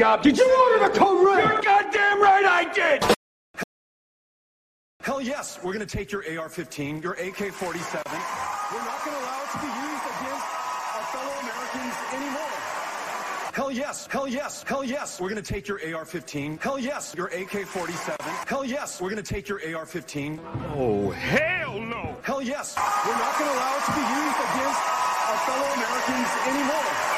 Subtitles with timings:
[0.00, 0.22] the job.
[0.22, 1.44] Did you order the code red?
[1.44, 3.04] You're goddamn right I did.
[5.02, 7.52] Hell yes, we're going to take your AR-15, your AK-47.
[7.52, 10.46] We're not going to allow it to be used against
[10.94, 12.56] our fellow Americans anymore.
[13.52, 16.60] Hell yes, hell yes, hell yes, we're going to take your AR-15.
[16.60, 18.20] Hell yes, your AK-47.
[18.46, 20.38] Hell yes, we're going to take your AR-15.
[20.76, 22.16] Oh, hell no.
[22.22, 24.80] Hell yes, we're not going to allow it to be used against
[25.28, 27.09] our fellow Americans anymore.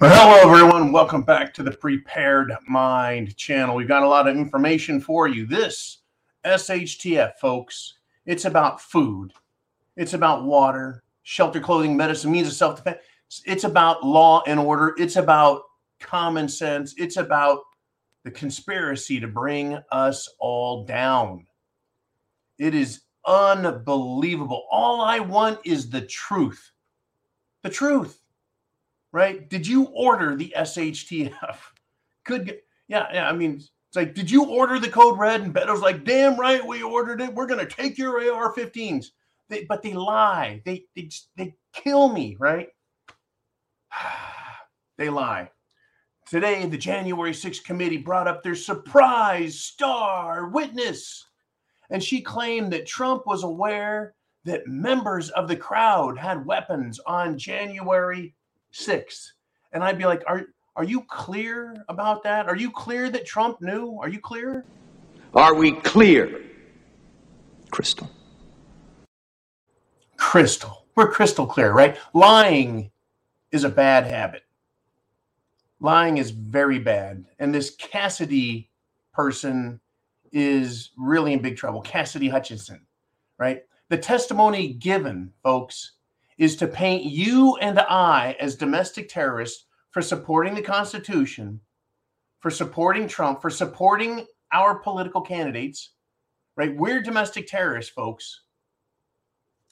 [0.00, 0.92] Well, hello, everyone.
[0.92, 3.74] Welcome back to the Prepared Mind channel.
[3.74, 5.44] We've got a lot of information for you.
[5.44, 6.02] This
[6.44, 9.32] SHTF, folks, it's about food,
[9.96, 12.98] it's about water, shelter, clothing, medicine, means of self defense.
[13.44, 14.94] It's about law and order.
[14.98, 15.62] It's about
[15.98, 16.94] common sense.
[16.96, 17.62] It's about
[18.22, 21.44] the conspiracy to bring us all down.
[22.56, 24.64] It is unbelievable.
[24.70, 26.70] All I want is the truth.
[27.64, 28.22] The truth
[29.12, 29.48] right?
[29.48, 31.56] Did you order the SHTF?
[32.24, 33.28] Could Yeah, yeah.
[33.28, 35.40] I mean, it's like, did you order the code red?
[35.40, 37.34] And Beto's like, damn right, we ordered it.
[37.34, 39.06] We're gonna take your AR-15s.
[39.48, 40.60] They, but they lie.
[40.64, 42.68] They they they kill me, right?
[44.98, 45.50] they lie.
[46.28, 51.24] Today, the January 6th committee brought up their surprise star witness,
[51.88, 54.14] and she claimed that Trump was aware
[54.44, 58.34] that members of the crowd had weapons on January
[58.72, 59.32] 6th.
[59.72, 60.46] And I'd be like, are
[60.76, 62.46] are you clear about that?
[62.46, 63.98] Are you clear that Trump knew?
[64.00, 64.64] Are you clear?
[65.34, 66.40] Are we clear?
[67.70, 68.08] Crystal.
[70.16, 70.86] Crystal.
[70.94, 71.96] We're crystal clear, right?
[72.14, 72.92] Lying
[73.50, 74.42] is a bad habit.
[75.80, 77.24] Lying is very bad.
[77.40, 78.70] And this Cassidy
[79.12, 79.80] person
[80.32, 81.80] is really in big trouble.
[81.82, 82.86] Cassidy Hutchinson,
[83.38, 83.64] right?
[83.88, 85.92] The testimony given, folks,
[86.38, 91.60] is to paint you and I as domestic terrorists for supporting the Constitution,
[92.40, 95.90] for supporting Trump, for supporting our political candidates,
[96.56, 96.74] right?
[96.74, 98.42] We're domestic terrorists, folks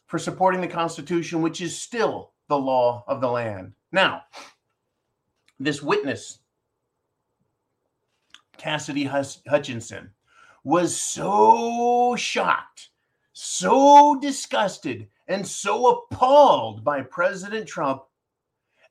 [0.06, 3.72] for supporting the Constitution, which is still the law of the land.
[3.93, 4.22] Now,
[5.59, 6.38] this witness,
[8.56, 10.10] Cassidy Hus- Hutchinson,
[10.65, 12.91] was so shocked,
[13.33, 18.03] so disgusted, and so appalled by President Trump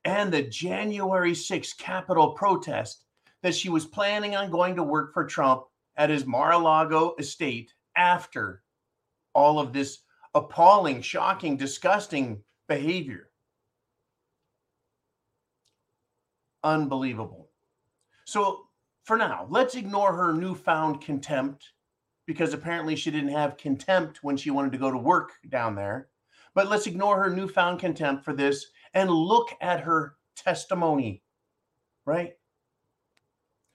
[0.03, 3.03] and the January 6th Capitol protest
[3.41, 5.63] that she was planning on going to work for Trump
[5.97, 8.63] at his Mar a Lago estate after
[9.34, 10.00] all of this
[10.34, 13.29] appalling, shocking, disgusting behavior.
[16.63, 17.50] Unbelievable.
[18.25, 18.67] So,
[19.03, 21.72] for now, let's ignore her newfound contempt
[22.25, 26.07] because apparently she didn't have contempt when she wanted to go to work down there.
[26.55, 31.21] But let's ignore her newfound contempt for this and look at her testimony,
[32.05, 32.33] right?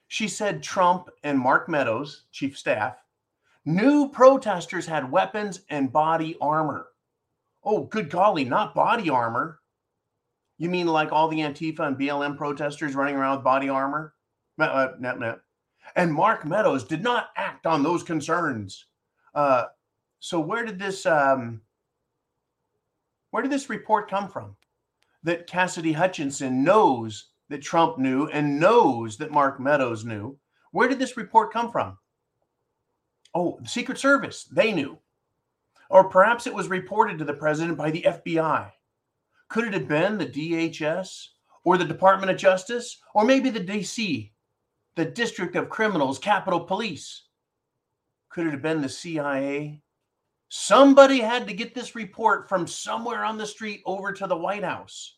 [0.07, 2.97] She said Trump and Mark Meadows, chief staff,
[3.63, 6.87] knew protesters had weapons and body armor.
[7.63, 9.59] Oh, good golly, not body armor.
[10.57, 14.15] You mean like all the Antifa and BLM protesters running around with body armor?
[14.59, 15.39] Uh, no, no.
[15.95, 18.85] And Mark Meadows did not act on those concerns.
[19.33, 19.65] Uh,
[20.19, 21.61] so where did this um,
[23.31, 24.55] where did this report come from?
[25.23, 30.37] That Cassidy Hutchinson knows that Trump knew and knows that Mark Meadows knew.
[30.71, 31.97] Where did this report come from?
[33.33, 34.97] Oh, the Secret Service, they knew.
[35.89, 38.71] Or perhaps it was reported to the president by the FBI.
[39.49, 41.27] Could it have been the DHS
[41.63, 44.31] or the Department of Justice or maybe the DC,
[44.95, 47.23] the District of Criminals, Capitol Police?
[48.29, 49.81] Could it have been the CIA?
[50.53, 54.65] Somebody had to get this report from somewhere on the street over to the White
[54.65, 55.15] House.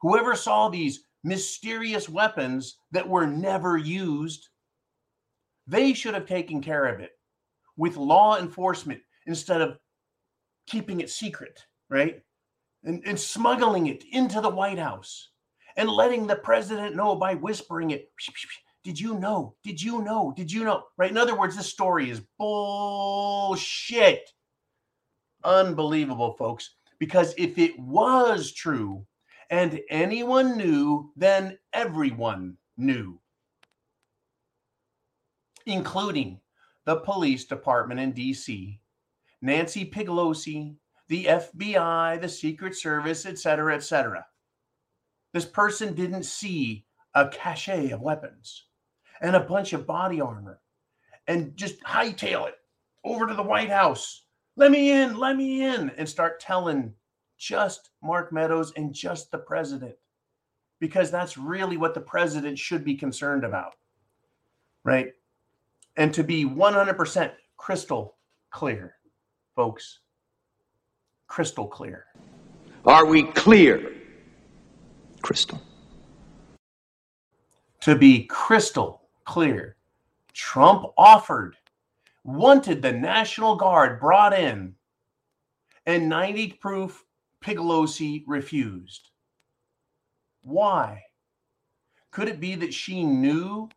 [0.00, 4.48] Whoever saw these mysterious weapons that were never used,
[5.66, 7.10] they should have taken care of it
[7.76, 9.76] with law enforcement instead of
[10.66, 11.60] keeping it secret,
[11.90, 12.22] right?
[12.82, 15.28] And, and smuggling it into the White House
[15.76, 18.10] and letting the president know by whispering it.
[18.82, 19.56] Did you know?
[19.62, 20.32] Did you know?
[20.34, 20.84] Did you know?
[20.96, 21.10] Right?
[21.10, 24.30] In other words, this story is bullshit.
[25.44, 26.70] Unbelievable, folks.
[26.98, 29.06] Because if it was true
[29.48, 33.18] and anyone knew, then everyone knew,
[35.66, 36.40] including
[36.84, 38.78] the police department in DC,
[39.42, 40.76] Nancy Pelosi,
[41.08, 44.26] the FBI, the Secret Service, et cetera, et cetera.
[45.32, 46.84] This person didn't see
[47.14, 48.66] a cache of weapons
[49.20, 50.60] and a bunch of body armor
[51.26, 52.54] and just hightail it
[53.04, 54.24] over to the White House.
[54.56, 56.92] Let me in, let me in, and start telling
[57.38, 59.94] just Mark Meadows and just the president
[60.80, 63.74] because that's really what the president should be concerned about.
[64.84, 65.12] Right.
[65.96, 68.16] And to be 100% crystal
[68.50, 68.94] clear,
[69.54, 70.00] folks,
[71.26, 72.06] crystal clear.
[72.86, 73.92] Are we clear?
[75.22, 75.60] Crystal.
[77.82, 79.76] To be crystal clear,
[80.32, 81.56] Trump offered,
[82.24, 84.74] wanted the National Guard brought in,
[85.86, 87.04] and 90 proof
[87.42, 89.10] Piglosi refused.
[90.42, 91.02] Why?
[92.10, 93.68] Could it be that she knew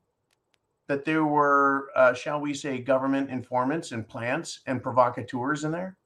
[0.87, 5.97] that there were, uh, shall we say, government informants and plants and provocateurs in there?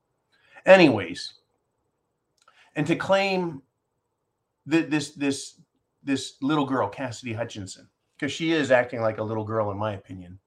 [0.66, 1.34] Anyways,
[2.76, 3.62] and to claim
[4.66, 5.60] that this this
[6.04, 9.94] this little girl, Cassidy Hutchinson, because she is acting like a little girl, in my
[9.94, 10.40] opinion.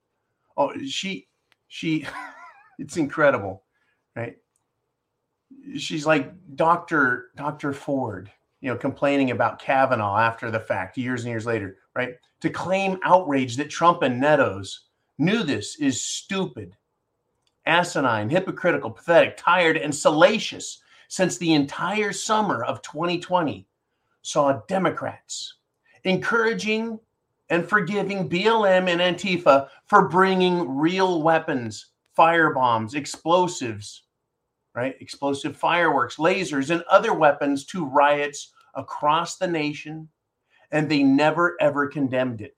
[0.56, 1.28] Oh, she
[1.70, 2.06] she,
[2.78, 3.62] it's incredible,
[4.14, 4.36] right?
[5.78, 8.30] She's like Doctor Doctor Ford
[8.60, 12.16] you know, complaining about Kavanaugh after the fact, years and years later, right?
[12.40, 14.86] To claim outrage that Trump and Meadows
[15.18, 16.76] knew this is stupid,
[17.66, 23.66] asinine, hypocritical, pathetic, tired, and salacious since the entire summer of 2020
[24.22, 25.54] saw Democrats
[26.04, 26.98] encouraging
[27.50, 31.86] and forgiving BLM and Antifa for bringing real weapons,
[32.16, 34.04] firebombs, explosives,
[34.74, 34.94] right?
[35.00, 40.08] Explosive fireworks, lasers, and other weapons to riots across the nation,
[40.70, 42.56] and they never ever condemned it.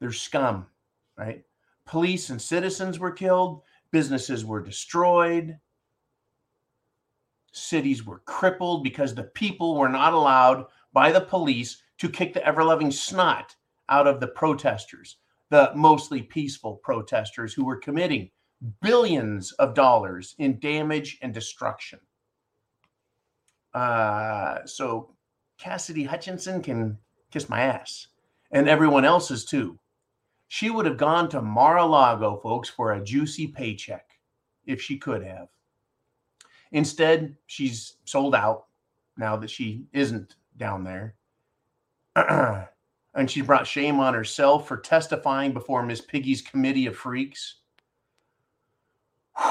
[0.00, 0.66] They're scum,
[1.16, 1.44] right?
[1.84, 5.58] Police and citizens were killed, businesses were destroyed,
[7.52, 12.46] cities were crippled because the people were not allowed by the police to kick the
[12.46, 13.54] ever loving snot
[13.88, 15.16] out of the protesters,
[15.50, 18.30] the mostly peaceful protesters who were committing
[18.82, 22.00] billions of dollars in damage and destruction.
[23.74, 25.14] Uh, so
[25.58, 26.98] Cassidy Hutchinson can
[27.30, 28.08] kiss my ass
[28.50, 29.78] and everyone else's too.
[30.48, 34.06] She would have gone to Mar a Lago, folks, for a juicy paycheck
[34.64, 35.48] if she could have.
[36.72, 38.66] Instead, she's sold out
[39.16, 41.14] now that she isn't down there.
[43.14, 47.56] And she brought shame on herself for testifying before Miss Piggy's committee of freaks.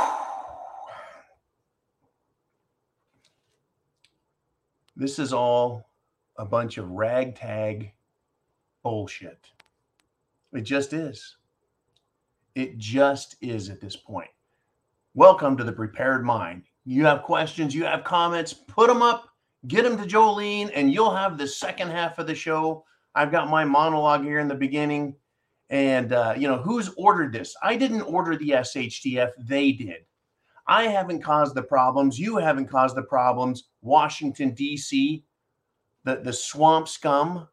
[4.96, 5.90] this is all
[6.38, 7.92] a bunch of ragtag
[8.84, 9.50] bullshit.
[10.54, 11.36] It just is.
[12.56, 14.30] It just is at this point.
[15.14, 16.64] Welcome to the prepared mind.
[16.86, 19.30] You have questions, you have comments, put them up,
[19.66, 22.86] get them to Jolene, and you'll have the second half of the show.
[23.16, 25.16] I've got my monologue here in the beginning.
[25.70, 27.56] And, uh, you know, who's ordered this?
[27.62, 30.06] I didn't order the SHTF, they did.
[30.68, 32.20] I haven't caused the problems.
[32.20, 33.66] You haven't caused the problems.
[33.82, 35.24] Washington, D.C.,
[36.04, 37.48] the, the swamp scum,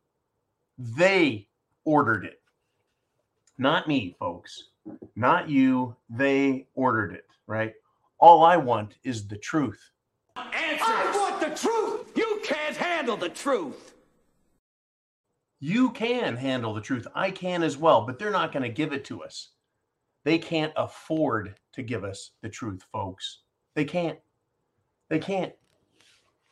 [0.79, 1.49] they
[1.85, 2.41] ordered it.
[3.59, 4.71] Not me, folks.
[5.17, 5.97] Not you.
[6.11, 7.73] They ordered it, right?
[8.19, 9.81] All I want is the truth.
[10.37, 11.24] Answers.
[11.45, 12.17] The truth.
[12.17, 13.93] You can't handle the truth.
[15.61, 17.07] You can handle the truth.
[17.15, 19.51] I can as well, but they're not going to give it to us.
[20.25, 23.41] They can't afford to give us the truth, folks.
[23.75, 24.19] They can't.
[25.11, 25.53] They can't.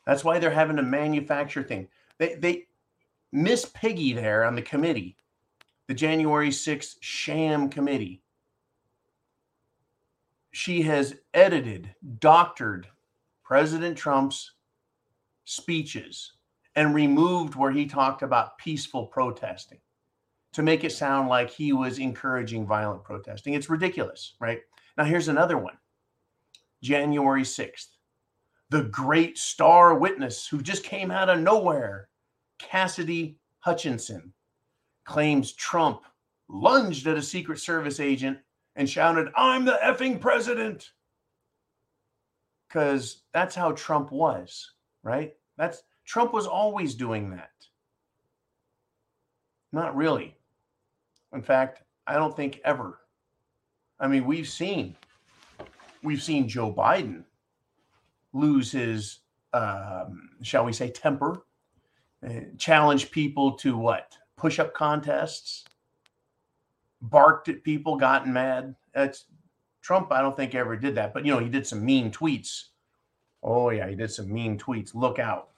[0.04, 1.88] That's why they're having to manufacture things.
[2.18, 2.66] They they
[3.32, 5.16] Miss Piggy there on the committee,
[5.88, 8.20] the January 6th sham committee.
[10.50, 12.88] She has edited, doctored
[13.42, 14.52] President Trump's
[15.44, 16.32] speeches
[16.76, 19.78] and removed where he talked about peaceful protesting
[20.52, 23.54] to make it sound like he was encouraging violent protesting.
[23.54, 24.60] It's ridiculous, right?
[24.96, 25.76] Now, here's another one
[26.82, 27.88] January 6th.
[28.70, 32.08] The great star witness who just came out of nowhere,
[32.58, 34.32] Cassidy Hutchinson,
[35.04, 36.02] claims Trump
[36.48, 38.38] lunged at a Secret Service agent
[38.76, 40.92] and shouted, I'm the effing president.
[42.68, 44.71] Because that's how Trump was,
[45.02, 45.34] right?
[45.56, 47.50] That's Trump was always doing that.
[49.72, 50.36] Not really.
[51.32, 52.98] In fact, I don't think ever.
[53.98, 54.96] I mean, we've seen
[56.02, 57.24] we've seen Joe Biden
[58.32, 59.20] lose his,
[59.52, 61.44] um, shall we say, temper,
[62.26, 65.64] uh, challenge people to what push-up contests,
[67.00, 68.74] barked at people, gotten mad.
[68.94, 69.26] That's
[69.80, 70.12] Trump.
[70.12, 72.68] I don't think ever did that, but you know, he did some mean tweets
[73.42, 74.94] Oh, yeah, he did some mean tweets.
[74.94, 75.48] Look out.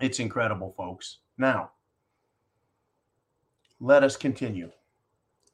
[0.00, 1.18] It's incredible, folks.
[1.36, 1.70] Now,
[3.80, 4.70] let us continue.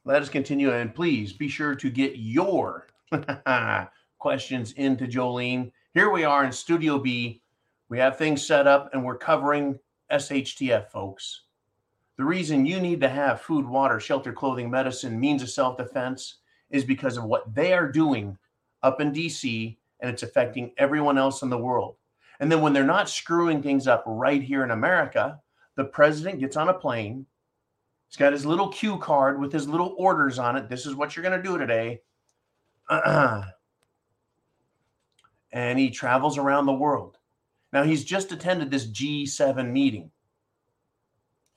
[0.05, 0.73] Let us continue.
[0.73, 2.89] And please be sure to get your
[4.19, 5.71] questions into Jolene.
[5.93, 7.43] Here we are in Studio B.
[7.89, 9.79] We have things set up and we're covering
[10.11, 11.43] SHTF, folks.
[12.17, 16.37] The reason you need to have food, water, shelter, clothing, medicine, means of self defense
[16.71, 18.39] is because of what they are doing
[18.83, 21.97] up in DC and it's affecting everyone else in the world.
[22.39, 25.41] And then when they're not screwing things up right here in America,
[25.77, 27.25] the president gets on a plane.
[28.09, 30.69] He's got his little cue card with his little orders on it.
[30.69, 32.03] This is what you're going to do today.
[35.53, 37.17] and he travels around the world.
[37.73, 40.11] Now, he's just attended this G7 meeting,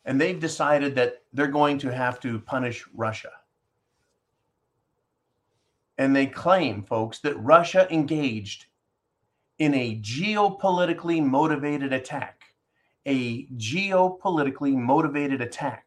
[0.06, 3.32] and they've decided that they're going to have to punish Russia.
[5.98, 8.66] And they claim, folks, that Russia engaged
[9.58, 12.44] in a geopolitically motivated attack,
[13.06, 15.86] a geopolitically motivated attack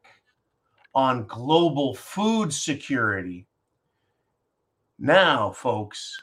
[0.94, 3.46] on global food security.
[4.98, 6.20] Now, folks,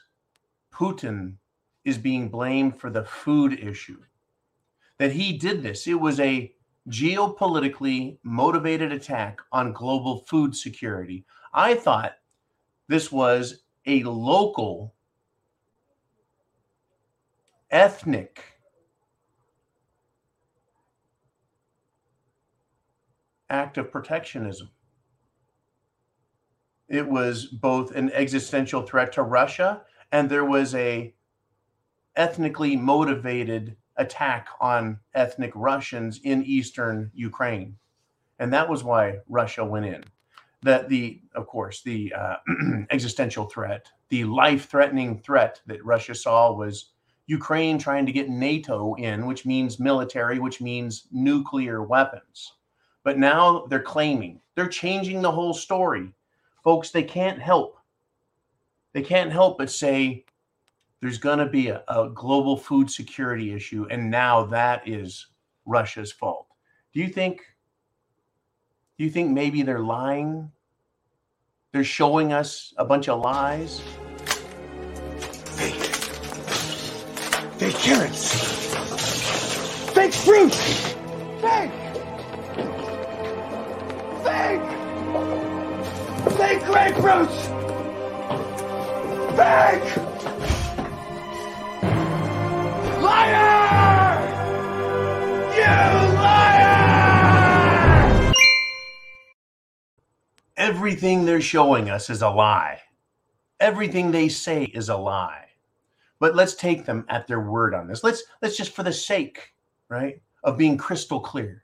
[0.73, 1.35] Putin
[1.85, 4.01] is being blamed for the food issue.
[4.99, 6.53] That he did this, it was a
[6.89, 11.25] geopolitically motivated attack on global food security.
[11.53, 12.13] I thought
[12.87, 14.93] this was a local
[17.71, 18.43] ethnic
[23.49, 24.69] act of protectionism.
[26.89, 31.13] It was both an existential threat to Russia and there was a
[32.15, 37.77] ethnically motivated attack on ethnic Russians in eastern Ukraine.
[38.39, 40.03] And that was why Russia went in.
[40.67, 42.35] That the, of course, the uh,
[42.91, 46.91] existential threat, the life threatening threat that Russia saw was
[47.27, 52.51] Ukraine trying to get NATO in, which means military, which means nuclear weapons.
[53.05, 56.11] But now they're claiming, they're changing the whole story.
[56.65, 57.79] Folks, they can't help.
[58.91, 60.25] They can't help but say
[60.99, 63.87] there's going to be a, a, global food security issue.
[63.89, 65.27] And now that is
[65.65, 66.47] Russia's fault.
[66.93, 67.39] Do you think?
[68.97, 70.51] Do you think maybe they're lying?
[71.77, 73.81] They're showing us a bunch of lies?
[75.57, 75.75] Fake
[77.59, 78.33] Fake carrots.
[79.93, 80.55] Fake fruit.
[81.39, 81.71] Fake.
[84.23, 84.67] Fake.
[86.35, 87.37] Fake grapefruits.
[89.37, 89.97] Fake.
[93.03, 93.76] Liar!
[100.67, 102.81] Everything they're showing us is a lie.
[103.59, 105.47] Everything they say is a lie
[106.19, 108.03] but let's take them at their word on this.
[108.03, 109.53] Let's let's just for the sake,
[109.89, 111.63] right, of being crystal clear.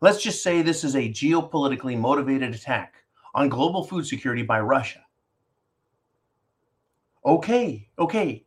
[0.00, 2.94] Let's just say this is a geopolitically motivated attack
[3.34, 5.00] on global food security by Russia.
[7.24, 8.44] Okay, okay.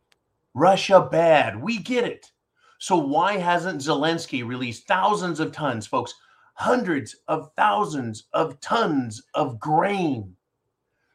[0.54, 1.60] Russia bad.
[1.62, 2.30] We get it.
[2.78, 6.14] So why hasn't Zelensky released thousands of tons, folks,
[6.54, 10.36] hundreds of thousands of tons of grain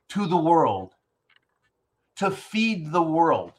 [0.10, 0.96] to the world
[2.18, 3.54] to feed the world?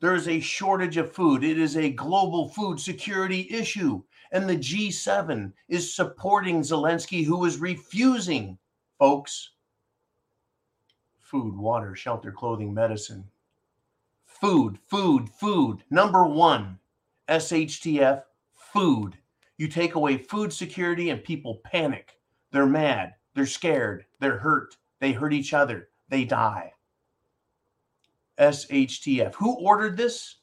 [0.00, 1.44] There is a shortage of food.
[1.44, 4.02] It is a global food security issue.
[4.32, 8.56] And the G7 is supporting Zelensky, who is refusing,
[8.98, 9.50] folks,
[11.20, 13.24] food, water, shelter, clothing, medicine.
[14.24, 15.84] Food, food, food.
[15.90, 16.78] Number one,
[17.28, 18.22] SHTF,
[18.54, 19.16] food.
[19.60, 22.18] You take away food security and people panic.
[22.50, 23.12] They're mad.
[23.34, 24.06] They're scared.
[24.18, 24.74] They're hurt.
[25.00, 25.90] They hurt each other.
[26.08, 26.72] They die.
[28.38, 29.34] SHTF.
[29.34, 30.36] Who ordered this?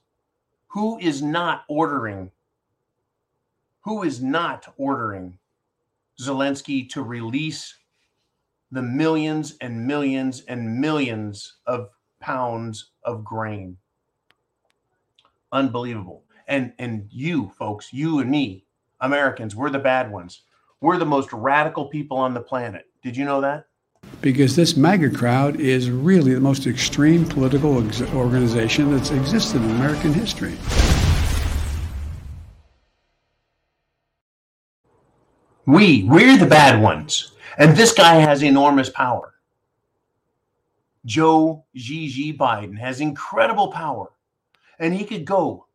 [0.67, 2.29] Who is not ordering?
[3.81, 5.39] Who is not ordering
[6.21, 7.73] Zelensky to release
[8.69, 13.77] the millions and millions and millions of pounds of grain?
[15.51, 16.23] Unbelievable.
[16.47, 18.66] And and you folks, you and me,
[18.99, 20.41] Americans, we're the bad ones.
[20.81, 22.85] We're the most radical people on the planet.
[23.03, 23.67] Did you know that?
[24.21, 29.69] because this MAGA crowd is really the most extreme political ex- organization that's existed in
[29.71, 30.55] American history.
[35.65, 37.33] We, we're the bad ones.
[37.57, 39.33] And this guy has enormous power.
[41.05, 44.11] Joe Gigi Biden has incredible power.
[44.79, 45.65] And he could go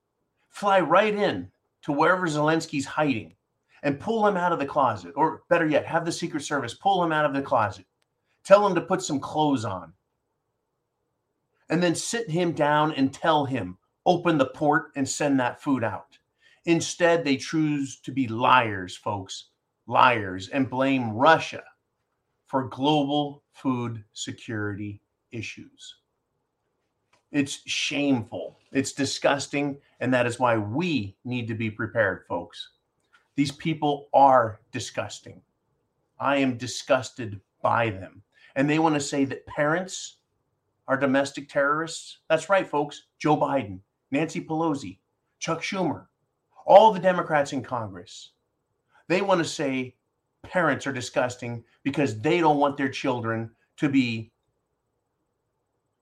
[0.48, 1.50] fly right in
[1.82, 3.34] to wherever Zelensky's hiding
[3.82, 7.02] and pull him out of the closet, or better yet, have the Secret Service pull
[7.02, 7.84] him out of the closet
[8.44, 9.92] Tell him to put some clothes on.
[11.68, 15.84] And then sit him down and tell him open the port and send that food
[15.84, 16.18] out.
[16.64, 19.50] Instead, they choose to be liars, folks,
[19.86, 21.62] liars, and blame Russia
[22.46, 26.01] for global food security issues.
[27.32, 28.58] It's shameful.
[28.70, 29.78] It's disgusting.
[30.00, 32.70] And that is why we need to be prepared, folks.
[33.34, 35.40] These people are disgusting.
[36.20, 38.22] I am disgusted by them.
[38.54, 40.18] And they want to say that parents
[40.86, 42.18] are domestic terrorists.
[42.28, 43.04] That's right, folks.
[43.18, 44.98] Joe Biden, Nancy Pelosi,
[45.38, 46.06] Chuck Schumer,
[46.66, 48.32] all the Democrats in Congress.
[49.08, 49.96] They want to say
[50.42, 54.31] parents are disgusting because they don't want their children to be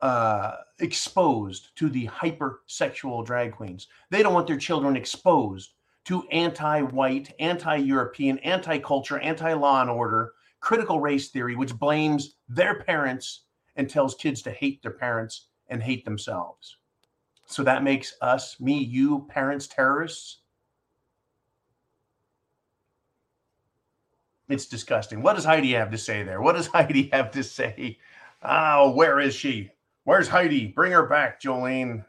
[0.02, 3.88] uh, exposed to the hypersexual drag queens.
[4.10, 5.74] They don't want their children exposed
[6.06, 11.74] to anti white, anti European, anti culture, anti law and order, critical race theory, which
[11.74, 13.44] blames their parents
[13.76, 16.76] and tells kids to hate their parents and hate themselves.
[17.46, 20.38] So that makes us, me, you, parents, terrorists.
[24.48, 25.22] It's disgusting.
[25.22, 26.40] What does Heidi have to say there?
[26.40, 27.98] What does Heidi have to say?
[28.42, 29.70] Oh, where is she?
[30.04, 30.66] Where's Heidi?
[30.68, 32.04] Bring her back, Jolene.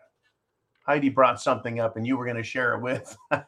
[0.85, 3.15] Heidi brought something up and you were going to share it with.
[3.31, 3.43] oh,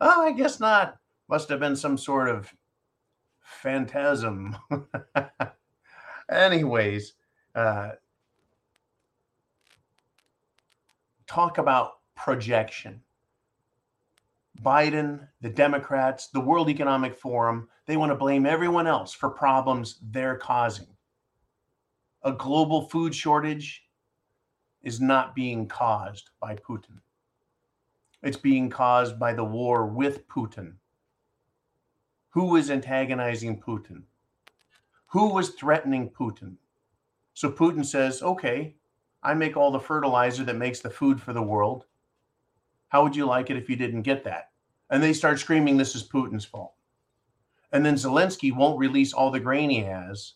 [0.00, 0.96] I guess not.
[1.28, 2.52] Must have been some sort of
[3.40, 4.56] phantasm.
[6.30, 7.14] Anyways,
[7.54, 7.92] uh,
[11.26, 13.00] talk about projection.
[14.62, 19.98] Biden, the Democrats, the World Economic Forum, they want to blame everyone else for problems
[20.10, 20.93] they're causing
[22.24, 23.84] a global food shortage
[24.82, 26.98] is not being caused by Putin.
[28.22, 30.72] It's being caused by the war with Putin.
[32.30, 34.02] Who is antagonizing Putin?
[35.08, 36.56] Who was threatening Putin?
[37.34, 38.74] So Putin says, okay,
[39.22, 41.84] I make all the fertilizer that makes the food for the world.
[42.88, 44.50] How would you like it if you didn't get that?
[44.90, 46.72] And they start screaming, this is Putin's fault.
[47.72, 50.34] And then Zelensky won't release all the grain he has,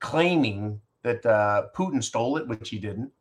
[0.00, 3.12] claiming that uh, Putin stole it, which he didn't,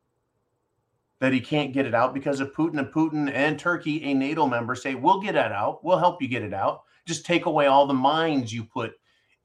[1.20, 4.48] that he can't get it out because of Putin and Putin and Turkey, a NATO
[4.48, 5.86] member, say, We'll get it out.
[5.86, 6.82] We'll help you get it out.
[7.06, 8.94] Just take away all the mines you put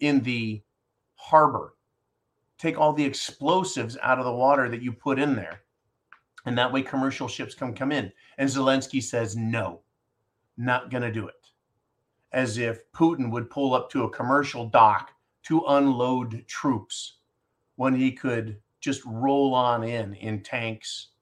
[0.01, 0.63] in the
[1.17, 1.75] harbor.
[2.57, 5.61] Take all the explosives out of the water that you put in there.
[6.47, 8.11] And that way commercial ships can come in.
[8.39, 9.83] And Zelensky says, No,
[10.57, 11.35] not going to do it.
[12.33, 15.11] As if Putin would pull up to a commercial dock
[15.43, 17.19] to unload troops
[17.81, 21.13] when he could just roll on in in tanks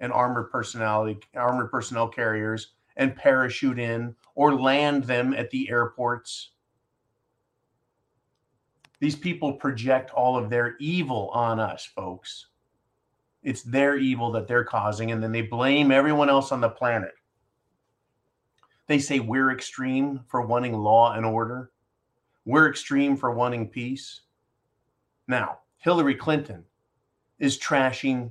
[0.00, 6.52] and armored personality armored personnel carriers and parachute in or land them at the airports.
[8.98, 12.46] These people project all of their evil on us folks.
[13.42, 17.12] It's their evil that they're causing and then they blame everyone else on the planet.
[18.86, 21.72] They say we're extreme for wanting law and order.
[22.46, 24.22] We're extreme for wanting peace.
[25.28, 26.64] Now Hillary Clinton
[27.38, 28.30] is trashing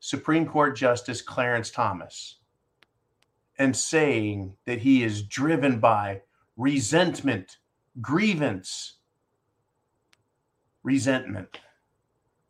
[0.00, 2.36] Supreme Court Justice Clarence Thomas
[3.58, 6.22] and saying that he is driven by
[6.56, 7.58] resentment,
[8.00, 8.94] grievance,
[10.82, 11.60] resentment.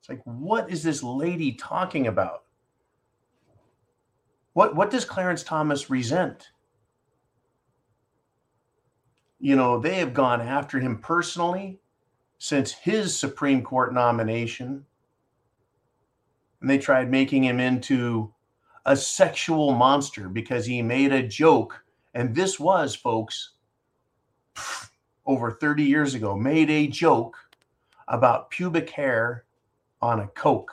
[0.00, 2.44] It's like, what is this lady talking about?
[4.52, 6.50] What, what does Clarence Thomas resent?
[9.40, 11.80] You know, they have gone after him personally
[12.38, 14.84] since his Supreme Court nomination.
[16.60, 18.32] And they tried making him into
[18.86, 21.84] a sexual monster because he made a joke.
[22.14, 23.52] And this was, folks,
[25.26, 27.36] over 30 years ago, made a joke
[28.08, 29.44] about pubic hair
[30.02, 30.72] on a Coke.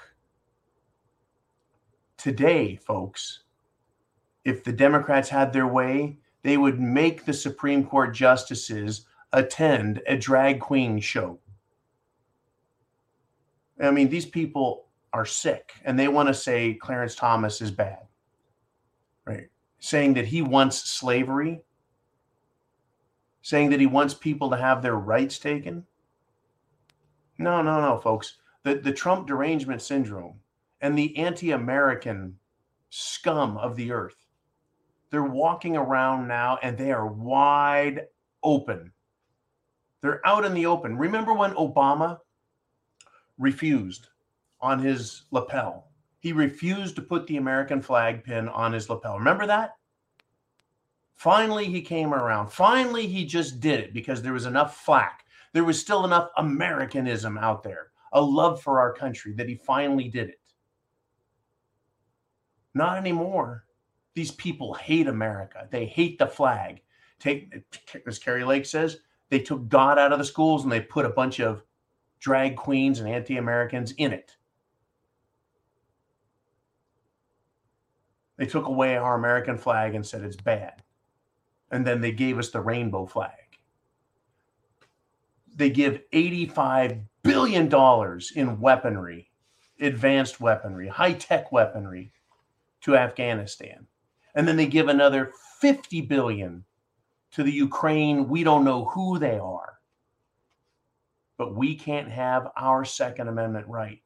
[2.17, 3.43] Today, folks,
[4.43, 10.17] if the Democrats had their way, they would make the Supreme Court justices attend a
[10.17, 11.39] drag queen show.
[13.81, 17.99] I mean, these people are sick and they want to say Clarence Thomas is bad,
[19.25, 19.47] right?
[19.79, 21.61] Saying that he wants slavery,
[23.41, 25.85] saying that he wants people to have their rights taken.
[27.37, 28.37] No, no, no, folks.
[28.63, 30.39] The, the Trump derangement syndrome
[30.81, 32.37] and the anti American
[32.89, 34.27] scum of the earth,
[35.09, 38.05] they're walking around now and they are wide
[38.43, 38.91] open.
[40.01, 40.97] They're out in the open.
[40.97, 42.19] Remember when Obama
[43.41, 44.07] refused
[44.61, 45.87] on his lapel.
[46.19, 49.17] He refused to put the American flag pin on his lapel.
[49.17, 49.75] Remember that?
[51.15, 52.51] Finally, he came around.
[52.51, 55.25] Finally, he just did it because there was enough flack.
[55.53, 60.07] There was still enough Americanism out there, a love for our country that he finally
[60.07, 60.39] did it.
[62.73, 63.65] Not anymore.
[64.13, 65.67] These people hate America.
[65.71, 66.81] They hate the flag.
[67.19, 67.53] Take,
[68.05, 68.97] as Kari Lake says,
[69.29, 71.63] they took God out of the schools and they put a bunch of
[72.21, 74.37] drag queens and anti Americans in it.
[78.37, 80.81] They took away our American flag and said it's bad.
[81.69, 83.31] And then they gave us the rainbow flag.
[85.53, 89.29] They give $85 billion in weaponry,
[89.79, 92.11] advanced weaponry, high tech weaponry
[92.81, 93.87] to Afghanistan.
[94.33, 96.63] And then they give another 50 billion
[97.31, 98.27] to the Ukraine.
[98.27, 99.80] We don't know who they are.
[101.41, 104.03] But we can't have our Second Amendment right.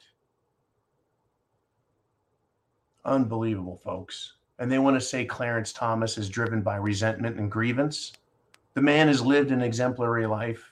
[3.04, 4.36] Unbelievable, folks.
[4.58, 8.13] And they want to say Clarence Thomas is driven by resentment and grievance.
[8.74, 10.63] The man has lived an exemplary life,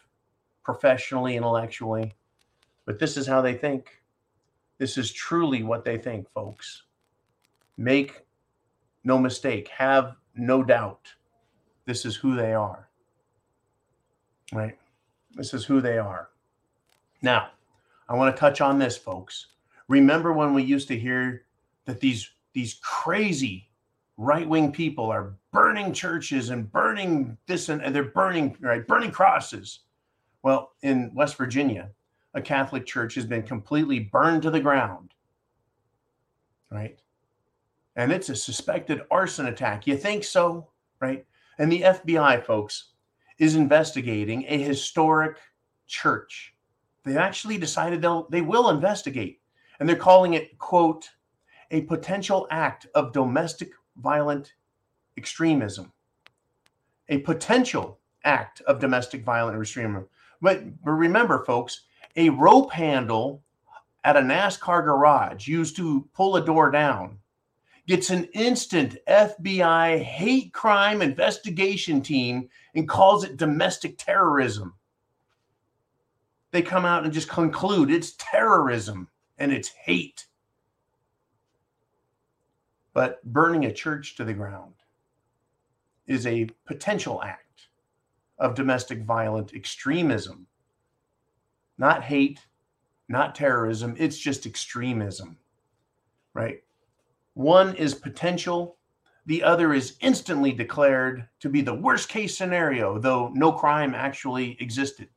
[0.64, 2.16] professionally, intellectually.
[2.86, 4.02] But this is how they think.
[4.78, 6.84] This is truly what they think, folks.
[7.76, 8.22] Make
[9.04, 11.14] no mistake, have no doubt.
[11.84, 12.88] This is who they are.
[14.54, 14.78] Right?
[15.34, 16.30] This is who they are.
[17.24, 17.52] Now,
[18.10, 19.48] I want to touch on this, folks.
[19.88, 21.46] Remember when we used to hear
[21.86, 23.70] that these these crazy
[24.18, 29.80] right-wing people are burning churches and burning this and, and they're burning right burning crosses.
[30.44, 31.90] Well, in West Virginia,
[32.34, 35.14] a Catholic church has been completely burned to the ground.
[36.70, 37.00] Right?
[37.96, 39.88] And it's a suspected arson attack.
[39.88, 40.68] You think so?
[41.00, 41.26] Right?
[41.58, 42.90] And the FBI, folks,
[43.38, 45.38] is investigating a historic
[45.88, 46.53] church.
[47.04, 49.42] They actually decided they'll they will investigate.
[49.80, 51.10] And they're calling it, quote,
[51.72, 54.54] a potential act of domestic violent
[55.18, 55.92] extremism.
[57.10, 60.08] A potential act of domestic violent extremism.
[60.42, 61.82] But, but remember, folks,
[62.16, 63.44] a rope handle
[64.04, 67.20] at a NASCAR garage used to pull a door down
[67.88, 74.74] gets an instant FBI hate crime investigation team and calls it domestic terrorism.
[76.54, 80.28] They come out and just conclude it's terrorism and it's hate.
[82.94, 84.76] But burning a church to the ground
[86.06, 87.70] is a potential act
[88.38, 90.46] of domestic violent extremism
[91.80, 92.40] not hate,
[93.10, 93.96] not terrorism.
[93.98, 95.40] It's just extremism,
[96.36, 96.62] right?
[97.34, 98.78] One is potential,
[99.26, 104.56] the other is instantly declared to be the worst case scenario, though no crime actually
[104.62, 105.10] existed.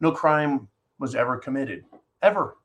[0.00, 1.84] No crime was ever committed,
[2.22, 2.56] ever,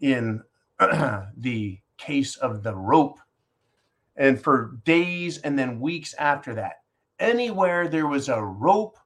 [0.00, 0.42] in
[1.36, 3.18] the case of the rope.
[4.16, 6.82] And for days and then weeks after that,
[7.18, 8.96] anywhere there was a rope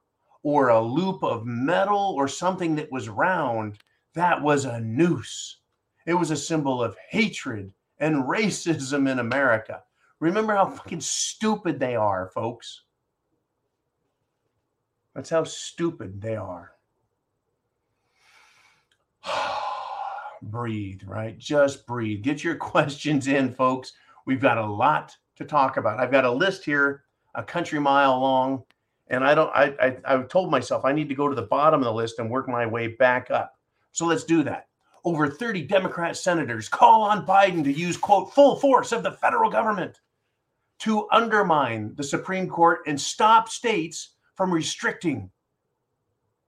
[0.43, 3.79] or a loop of metal or something that was round,
[4.13, 5.57] that was a noose.
[6.05, 9.83] It was a symbol of hatred and racism in America.
[10.19, 12.83] Remember how fucking stupid they are, folks.
[15.15, 16.71] That's how stupid they are.
[20.41, 21.37] breathe, right?
[21.37, 22.23] Just breathe.
[22.23, 23.93] Get your questions in, folks.
[24.25, 25.99] We've got a lot to talk about.
[25.99, 27.03] I've got a list here,
[27.35, 28.63] a country mile long.
[29.07, 31.79] And I don't, I, I, I told myself I need to go to the bottom
[31.79, 33.55] of the list and work my way back up.
[33.91, 34.67] So let's do that.
[35.03, 39.49] Over 30 Democrat senators call on Biden to use, quote, full force of the federal
[39.49, 39.99] government
[40.79, 45.31] to undermine the Supreme Court and stop states from restricting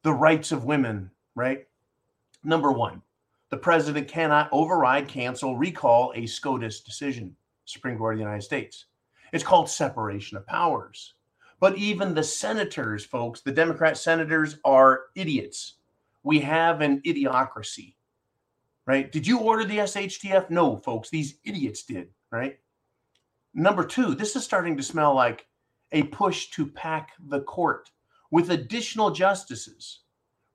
[0.03, 1.65] the rights of women, right?
[2.43, 3.01] Number one,
[3.49, 8.85] the president cannot override, cancel, recall a SCOTUS decision, Supreme Court of the United States.
[9.31, 11.13] It's called separation of powers.
[11.59, 15.75] But even the senators, folks, the Democrat senators are idiots.
[16.23, 17.95] We have an idiocracy,
[18.87, 19.11] right?
[19.11, 20.49] Did you order the SHTF?
[20.49, 22.57] No, folks, these idiots did, right?
[23.53, 25.45] Number two, this is starting to smell like
[25.91, 27.91] a push to pack the court
[28.31, 29.99] with additional justices,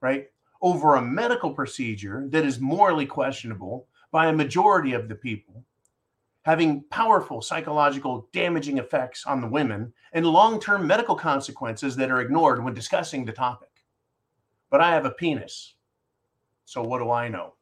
[0.00, 0.28] right?
[0.62, 5.64] Over a medical procedure that is morally questionable by a majority of the people
[6.46, 12.62] having powerful psychological damaging effects on the women and long-term medical consequences that are ignored
[12.62, 13.82] when discussing the topic.
[14.70, 15.74] But I have a penis.
[16.64, 17.54] So what do I know?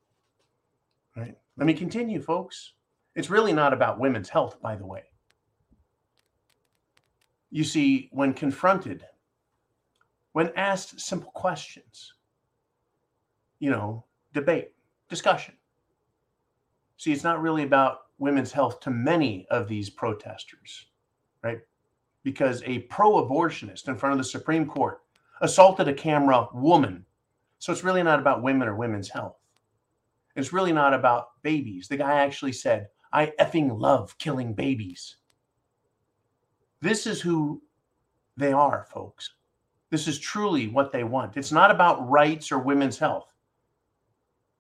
[1.17, 1.35] Right?
[1.57, 2.75] Let me continue, folks.
[3.15, 5.05] It's really not about women's health, by the way.
[7.51, 9.07] You see, when confronted,
[10.33, 12.13] when asked simple questions,
[13.65, 14.73] you know, debate,
[15.09, 15.55] discussion.
[16.99, 20.85] See, it's not really about women's health to many of these protesters,
[21.43, 21.61] right?
[22.25, 25.01] Because a pro abortionist in front of the Supreme Court
[25.41, 27.07] assaulted a camera woman.
[27.59, 29.39] So it's really not about women or women's health.
[30.37, 31.89] It's really not about babies.
[31.89, 35.17] The guy actually said, I effing love killing babies.
[36.83, 37.63] This is who
[38.37, 39.31] they are, folks.
[39.89, 41.39] This is truly what they want.
[41.39, 43.34] It's not about rights or women's health.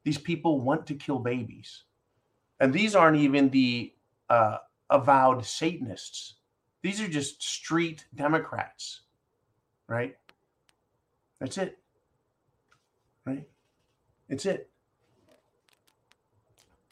[0.04, 1.84] These people want to kill babies.
[2.60, 3.92] And these aren't even the
[4.28, 4.58] uh,
[4.90, 6.34] avowed Satanists.
[6.82, 9.00] These are just street Democrats,
[9.88, 10.16] right?
[11.40, 11.78] That's it.
[13.24, 13.46] Right?
[14.28, 14.70] It's it.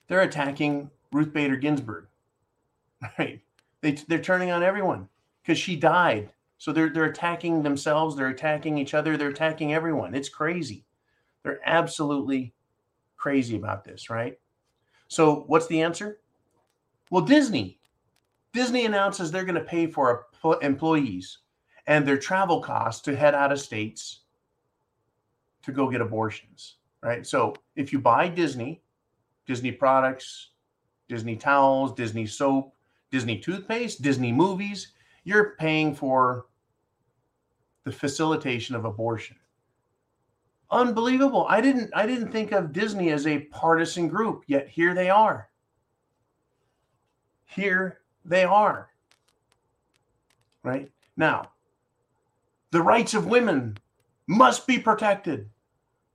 [0.08, 2.06] They're attacking Ruth Bader Ginsburg,
[3.18, 3.40] right?
[3.82, 5.08] They, they're turning on everyone
[5.42, 6.30] because she died.
[6.58, 10.14] So they're, they're attacking themselves, they're attacking each other, they're attacking everyone.
[10.14, 10.84] It's crazy.
[11.42, 12.54] They're absolutely
[13.22, 14.36] crazy about this, right?
[15.06, 16.18] So what's the answer?
[17.08, 17.78] Well, Disney.
[18.52, 20.26] Disney announces they're going to pay for
[20.60, 21.38] employees
[21.86, 24.22] and their travel costs to head out of states
[25.62, 27.24] to go get abortions, right?
[27.24, 28.82] So if you buy Disney,
[29.46, 30.50] Disney products,
[31.08, 32.74] Disney towels, Disney soap,
[33.12, 36.46] Disney toothpaste, Disney movies, you're paying for
[37.84, 39.36] the facilitation of abortion.
[40.72, 41.44] Unbelievable.
[41.50, 45.50] I didn't I didn't think of Disney as a partisan group, yet here they are.
[47.44, 48.88] Here they are.
[50.62, 50.90] Right?
[51.14, 51.50] Now,
[52.70, 53.76] the rights of women
[54.26, 55.50] must be protected,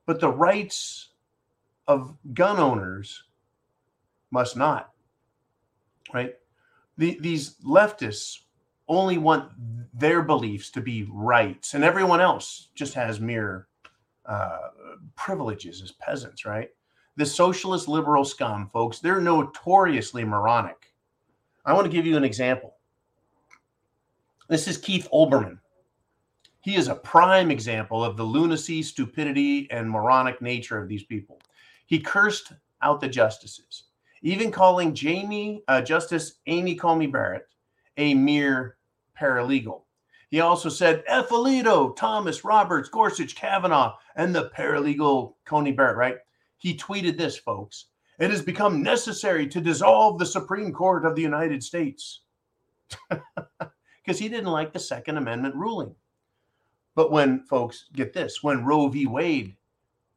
[0.07, 1.09] but the rights
[1.87, 3.25] of gun owners
[4.31, 4.91] must not.
[6.11, 6.33] Right?
[6.97, 8.39] The, these leftists
[8.87, 9.51] only want
[9.93, 13.66] their beliefs to be rights, and everyone else just has mere
[14.27, 14.57] uh,
[15.15, 16.69] privileges as peasants, right?
[17.15, 20.93] The socialist liberal scum, folks, they're notoriously moronic.
[21.65, 22.75] I want to give you an example.
[24.49, 25.59] This is Keith Olbermann.
[26.61, 31.39] He is a prime example of the lunacy, stupidity, and moronic nature of these people.
[31.85, 33.85] He cursed out the justices,
[34.21, 37.47] even calling Jamie uh, Justice Amy Coney Barrett
[37.97, 38.77] a mere
[39.19, 39.83] paralegal.
[40.29, 41.29] He also said F.
[41.29, 46.17] Alito, Thomas, Roberts, Gorsuch, Kavanaugh, and the paralegal Coney Barrett, right?
[46.57, 47.85] He tweeted this, folks.
[48.19, 52.21] It has become necessary to dissolve the Supreme Court of the United States
[53.09, 55.95] because he didn't like the Second Amendment ruling.
[56.95, 59.05] But when folks get this, when Roe v.
[59.05, 59.55] Wade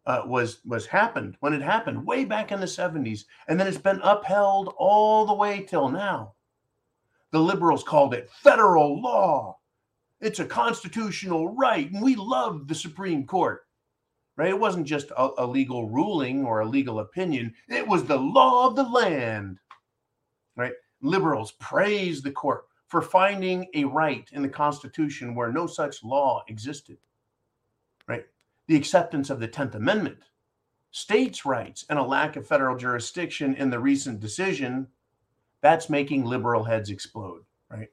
[0.06, 3.76] uh, was was happened, when it happened way back in the 70s, and then it's
[3.76, 6.32] been upheld all the way till now,
[7.32, 9.58] the liberals called it federal law.
[10.22, 13.66] It's a constitutional right, and we love the Supreme Court.
[14.40, 14.48] Right?
[14.48, 18.66] It wasn't just a, a legal ruling or a legal opinion, it was the law
[18.66, 19.58] of the land.
[20.56, 20.72] Right?
[21.02, 26.42] Liberals praise the court for finding a right in the Constitution where no such law
[26.48, 26.96] existed.
[28.08, 28.24] Right?
[28.66, 30.20] The acceptance of the 10th Amendment,
[30.90, 34.86] states' rights, and a lack of federal jurisdiction in the recent decision,
[35.60, 37.42] that's making liberal heads explode.
[37.70, 37.90] Right?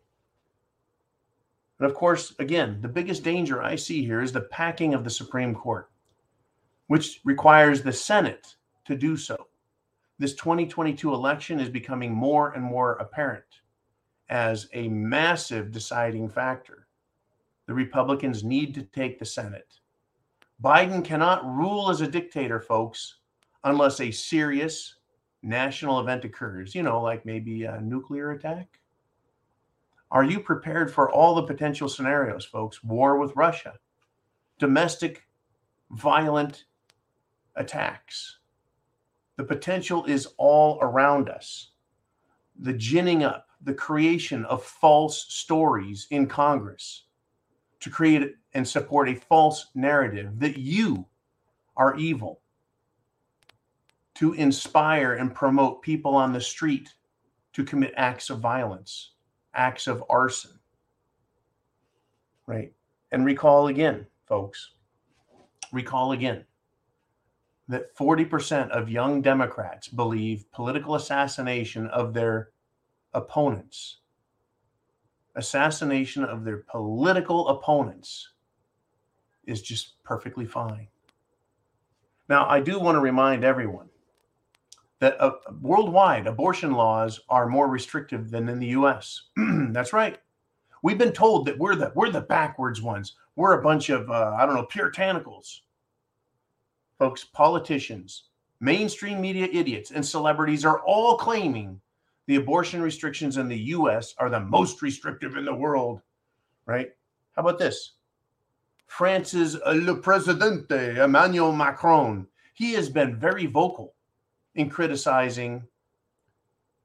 [1.80, 5.10] And of course, again, the biggest danger I see here is the packing of the
[5.10, 5.90] Supreme Court,
[6.88, 9.48] which requires the Senate to do so.
[10.20, 13.62] This 2022 election is becoming more and more apparent
[14.30, 16.88] as a massive deciding factor.
[17.68, 19.80] The Republicans need to take the Senate.
[20.64, 23.20] Biden cannot rule as a dictator, folks,
[23.64, 24.96] unless a serious
[25.44, 28.80] national event occurs, you know, like maybe a nuclear attack
[30.12, 32.84] are you prepared for all the potential scenarios, folks?
[32.84, 33.74] War with Russia,
[34.58, 35.28] domestic
[35.92, 36.66] violent
[37.58, 38.40] attacks.
[39.36, 41.72] The potential is all around us.
[42.60, 47.04] The ginning up, the creation of false stories in Congress
[47.80, 51.06] to create and support a false narrative that you
[51.76, 52.42] are evil,
[54.16, 56.96] to inspire and promote people on the street
[57.54, 59.12] to commit acts of violence
[59.58, 60.52] acts of arson.
[62.46, 62.72] Right?
[63.12, 64.72] And recall again, folks,
[65.74, 66.46] recall again
[67.70, 72.52] that 40% of young Democrats believe political assassination of their
[73.14, 73.98] opponents,
[75.36, 78.30] assassination of their political opponents,
[79.46, 80.88] is just perfectly fine.
[82.30, 83.90] Now, I do want to remind everyone
[85.00, 89.24] that uh, worldwide abortion laws are more restrictive than in the US.
[89.38, 90.18] That's right.
[90.84, 93.16] We've been told that we're the we're the backwards ones.
[93.36, 95.62] We're a bunch of uh, I don't know puritanicals.
[97.00, 98.24] Folks, politicians,
[98.60, 101.80] mainstream media idiots, and celebrities are all claiming
[102.26, 106.02] the abortion restrictions in the US are the most restrictive in the world.
[106.66, 106.90] Right?
[107.36, 107.94] How about this?
[108.88, 112.28] France's uh, Le Presidente Emmanuel Macron.
[112.54, 113.94] He has been very vocal
[114.56, 115.64] in criticizing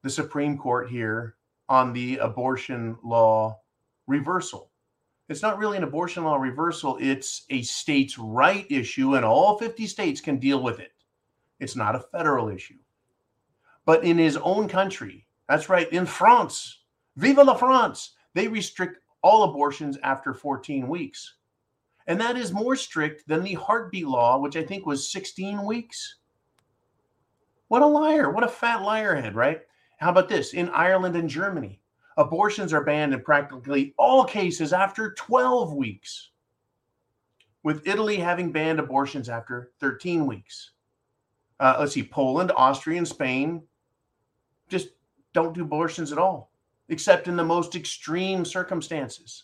[0.03, 1.35] the Supreme Court here
[1.69, 3.59] on the abortion law
[4.05, 4.69] reversal.
[5.29, 9.87] It's not really an abortion law reversal, it's a states' right issue, and all 50
[9.87, 10.91] states can deal with it.
[11.59, 12.77] It's not a federal issue.
[13.85, 16.79] But in his own country, that's right, in France,
[17.15, 21.35] vive la France, they restrict all abortions after 14 weeks.
[22.07, 26.17] And that is more strict than the heartbeat law, which I think was 16 weeks.
[27.69, 28.29] What a liar.
[28.29, 29.61] What a fat liar head, right?
[29.99, 30.53] How about this?
[30.53, 31.79] In Ireland and Germany,
[32.17, 36.29] abortions are banned in practically all cases after 12 weeks,
[37.63, 40.71] with Italy having banned abortions after 13 weeks.
[41.59, 43.63] Uh, let's see, Poland, Austria, and Spain
[44.69, 44.89] just
[45.33, 46.51] don't do abortions at all,
[46.89, 49.43] except in the most extreme circumstances.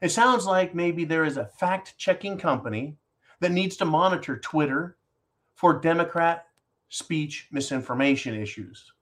[0.00, 2.96] It sounds like maybe there is a fact checking company
[3.40, 4.96] that needs to monitor Twitter
[5.54, 6.46] for Democrat
[6.88, 8.92] speech misinformation issues.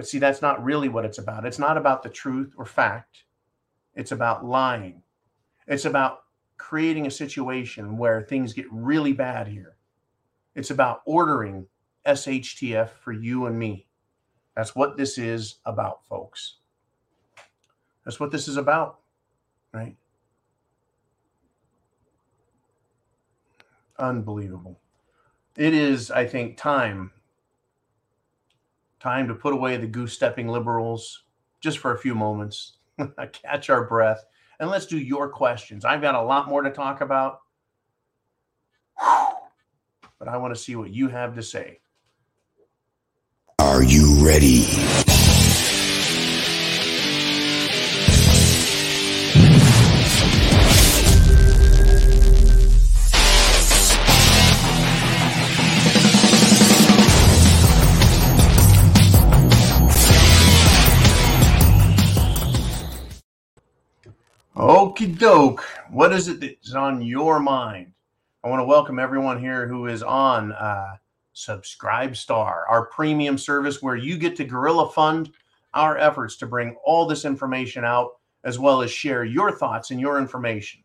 [0.00, 1.44] But see, that's not really what it's about.
[1.44, 3.24] It's not about the truth or fact,
[3.94, 5.02] it's about lying.
[5.66, 6.20] It's about
[6.56, 9.76] creating a situation where things get really bad here.
[10.54, 11.66] It's about ordering
[12.06, 13.88] SHTF for you and me.
[14.56, 16.56] That's what this is about, folks.
[18.06, 19.00] That's what this is about
[19.74, 19.96] right?
[23.98, 24.80] Unbelievable.
[25.58, 27.10] It is, I think, time
[29.00, 31.24] time to put away the goose stepping liberals
[31.60, 32.76] just for a few moments,
[33.32, 34.24] catch our breath,
[34.60, 35.84] and let's do your questions.
[35.84, 37.40] I've got a lot more to talk about,
[38.96, 41.80] but I want to see what you have to say.
[43.58, 45.09] Are you ready?
[65.00, 65.62] Okie doke.
[65.88, 67.94] What is it that's on your mind?
[68.44, 70.96] I want to welcome everyone here who is on uh,
[71.32, 75.32] Subscribe Star, our premium service where you get to guerrilla fund
[75.72, 79.98] our efforts to bring all this information out as well as share your thoughts and
[79.98, 80.82] your information.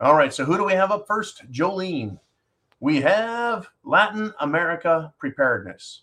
[0.00, 1.48] All right, so who do we have up first?
[1.52, 2.18] Jolene.
[2.80, 6.02] We have Latin America preparedness.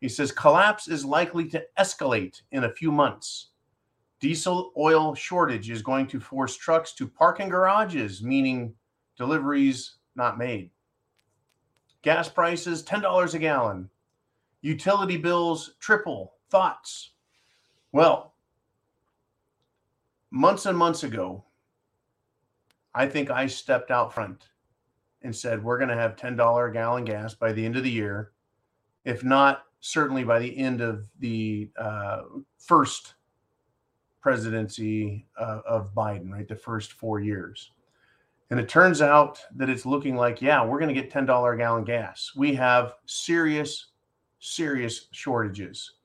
[0.00, 3.50] He says collapse is likely to escalate in a few months.
[4.24, 8.74] Diesel oil shortage is going to force trucks to park in garages, meaning
[9.18, 10.70] deliveries not made.
[12.00, 13.90] Gas prices $10 a gallon.
[14.62, 16.36] Utility bills triple.
[16.48, 17.10] Thoughts?
[17.92, 18.32] Well,
[20.30, 21.44] months and months ago,
[22.94, 24.48] I think I stepped out front
[25.20, 27.90] and said, we're going to have $10 a gallon gas by the end of the
[27.90, 28.32] year.
[29.04, 32.22] If not, certainly by the end of the uh,
[32.56, 33.16] first
[34.24, 36.48] presidency uh, of Biden, right?
[36.48, 37.72] The first four years.
[38.48, 41.56] And it turns out that it's looking like, yeah, we're going to get $10 a
[41.58, 42.32] gallon gas.
[42.34, 43.88] We have serious,
[44.38, 45.96] serious shortages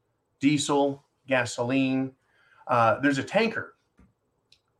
[0.41, 2.11] diesel, gasoline.
[2.67, 3.75] Uh, there's a tanker.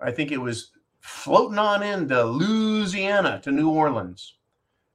[0.01, 4.35] I think it was floating on into Louisiana to New Orleans.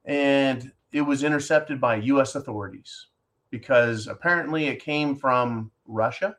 [0.04, 2.34] And it was intercepted by U.S.
[2.34, 3.06] authorities
[3.48, 6.36] because apparently it came from Russia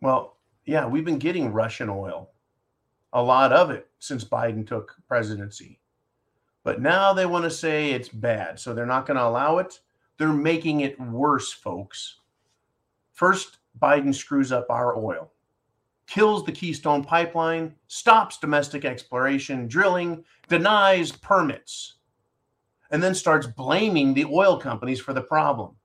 [0.00, 2.30] Well, yeah, we've been getting Russian oil,
[3.12, 5.80] a lot of it since Biden took presidency.
[6.62, 8.58] But now they want to say it's bad.
[8.58, 9.80] So they're not going to allow it.
[10.18, 12.20] They're making it worse, folks.
[13.12, 15.32] First, Biden screws up our oil,
[16.06, 21.96] kills the Keystone pipeline, stops domestic exploration, drilling, denies permits,
[22.90, 25.76] and then starts blaming the oil companies for the problem.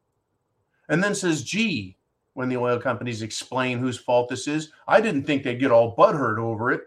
[0.89, 1.97] And then says, gee,
[2.36, 4.71] when the oil companies explain whose fault this is.
[4.88, 6.81] I didn't think they'd get all butthurt over it.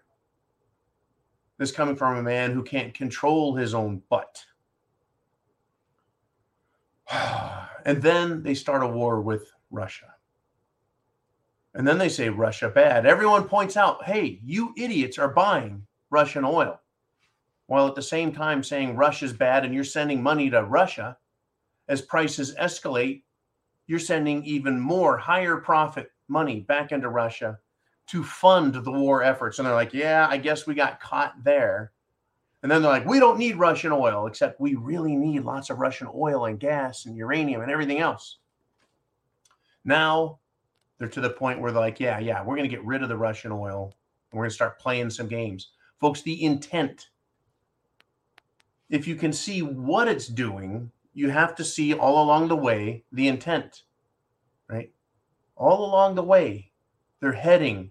[1.56, 4.44] This coming from a man who can't control his own butt.
[7.86, 10.14] and then they start a war with Russia.
[11.74, 13.06] And then they say Russia bad.
[13.06, 16.78] Everyone points out, hey, you idiots are buying Russian oil.
[17.68, 21.16] While at the same time saying Russia's bad and you're sending money to Russia
[21.88, 23.22] as prices escalate
[23.88, 27.58] you're sending even more higher profit money back into Russia
[28.06, 29.58] to fund the war efforts.
[29.58, 31.92] And they're like, yeah, I guess we got caught there.
[32.62, 35.78] And then they're like, we don't need Russian oil, except we really need lots of
[35.78, 38.38] Russian oil and gas and uranium and everything else.
[39.84, 40.38] Now
[40.98, 43.08] they're to the point where they're like, yeah, yeah, we're going to get rid of
[43.08, 43.94] the Russian oil
[44.30, 45.70] and we're going to start playing some games.
[45.98, 47.08] Folks, the intent,
[48.90, 53.02] if you can see what it's doing, you have to see all along the way
[53.10, 53.82] the intent,
[54.68, 54.92] right?
[55.56, 56.70] All along the way,
[57.18, 57.90] they're heading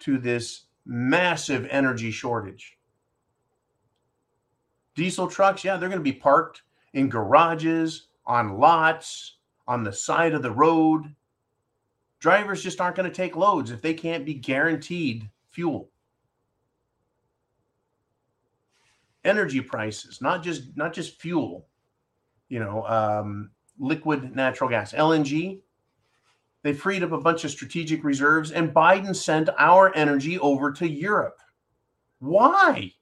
[0.00, 2.76] to this massive energy shortage.
[4.96, 6.62] Diesel trucks, yeah, they're going to be parked
[6.92, 9.36] in garages, on lots,
[9.68, 11.14] on the side of the road.
[12.18, 15.90] Drivers just aren't going to take loads if they can't be guaranteed fuel.
[19.24, 21.68] Energy prices, not just not just fuel,
[22.48, 25.60] you know, um, liquid natural gas, LNG.
[26.62, 30.88] They freed up a bunch of strategic reserves, and Biden sent our energy over to
[30.88, 31.38] Europe.
[32.18, 32.92] Why?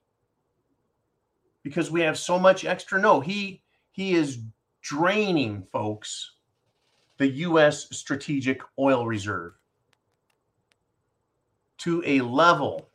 [1.63, 2.99] Because we have so much extra.
[3.01, 4.39] No, he he is
[4.81, 6.33] draining, folks,
[7.17, 7.87] the U.S.
[7.97, 9.53] strategic oil reserve
[11.79, 12.89] to a level,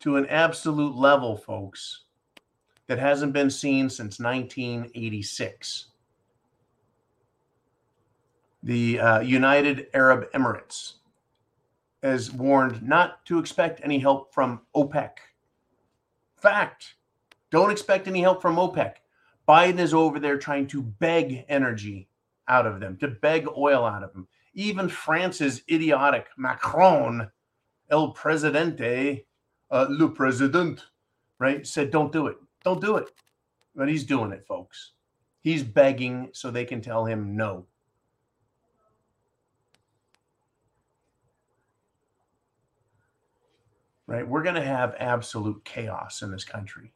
[0.00, 2.04] to an absolute level, folks,
[2.92, 5.86] that hasn't been seen since 1986.
[8.62, 10.96] The uh, United Arab Emirates
[12.02, 15.12] has warned not to expect any help from OPEC.
[16.36, 16.96] Fact,
[17.50, 18.96] don't expect any help from OPEC.
[19.48, 22.10] Biden is over there trying to beg energy
[22.46, 24.28] out of them, to beg oil out of them.
[24.52, 27.30] Even France's idiotic Macron,
[27.88, 29.24] El Presidente,
[29.70, 30.84] uh, Le President,
[31.38, 32.36] right, said, don't do it.
[32.64, 33.08] Don't do it.
[33.74, 34.92] But he's doing it, folks.
[35.40, 37.66] He's begging so they can tell him no.
[44.06, 44.26] Right?
[44.26, 46.92] We're going to have absolute chaos in this country.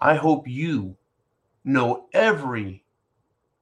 [0.00, 0.96] I hope you
[1.64, 2.84] know every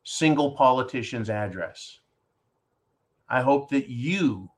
[0.05, 1.99] single politician's address.
[3.28, 4.51] I hope that you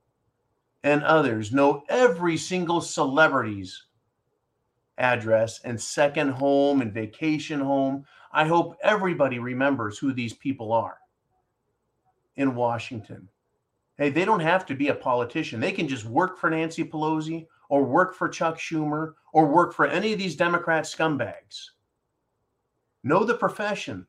[0.83, 3.85] and others know every single celebrity's
[4.97, 8.05] address and second home and vacation home.
[8.31, 10.97] I hope everybody remembers who these people are
[12.35, 13.29] in Washington.
[13.97, 15.59] Hey, they don't have to be a politician.
[15.59, 19.85] They can just work for Nancy Pelosi or work for Chuck Schumer or work for
[19.85, 21.69] any of these Democrat scumbags.
[23.03, 24.07] Know the profession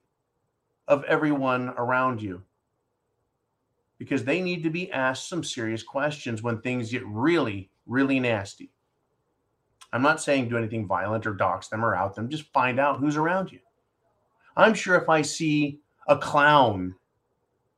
[0.88, 2.42] of everyone around you
[3.98, 8.70] because they need to be asked some serious questions when things get really, really nasty.
[9.94, 12.98] I'm not saying do anything violent or dox them or out them, just find out
[12.98, 13.60] who's around you.
[14.56, 15.78] I'm sure if I see
[16.08, 16.96] a clown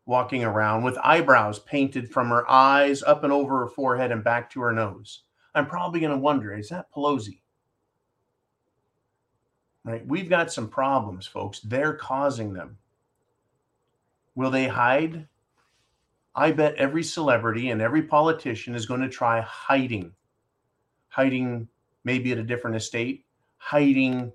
[0.06, 4.48] walking around with eyebrows painted from her eyes up and over her forehead and back
[4.50, 7.40] to her nose, I'm probably going to wonder is that Pelosi?
[9.84, 10.06] Right?
[10.06, 11.60] We've got some problems, folks.
[11.60, 12.78] They're causing them.
[14.34, 15.28] Will they hide?
[16.34, 20.12] I bet every celebrity and every politician is going to try hiding,
[21.08, 21.68] hiding
[22.06, 23.24] maybe at a different estate,
[23.58, 24.32] hiding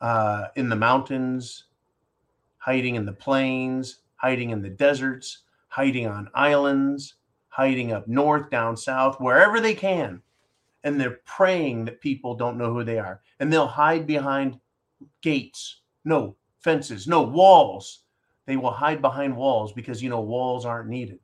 [0.00, 1.66] uh, in the mountains,
[2.58, 7.14] hiding in the plains, hiding in the deserts, hiding on islands,
[7.48, 10.20] hiding up north, down south, wherever they can.
[10.82, 13.20] And they're praying that people don't know who they are.
[13.38, 14.58] And they'll hide behind
[15.22, 18.02] gates, no fences, no walls.
[18.46, 21.20] They will hide behind walls because, you know, walls aren't needed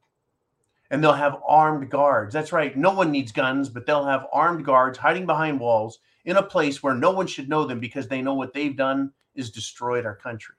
[0.91, 2.33] and they'll have armed guards.
[2.33, 2.77] That's right.
[2.77, 6.83] No one needs guns, but they'll have armed guards hiding behind walls in a place
[6.83, 10.17] where no one should know them because they know what they've done is destroyed our
[10.17, 10.55] country.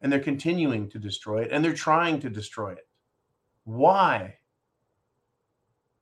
[0.00, 2.88] And they're continuing to destroy it and they're trying to destroy it.
[3.64, 4.36] Why?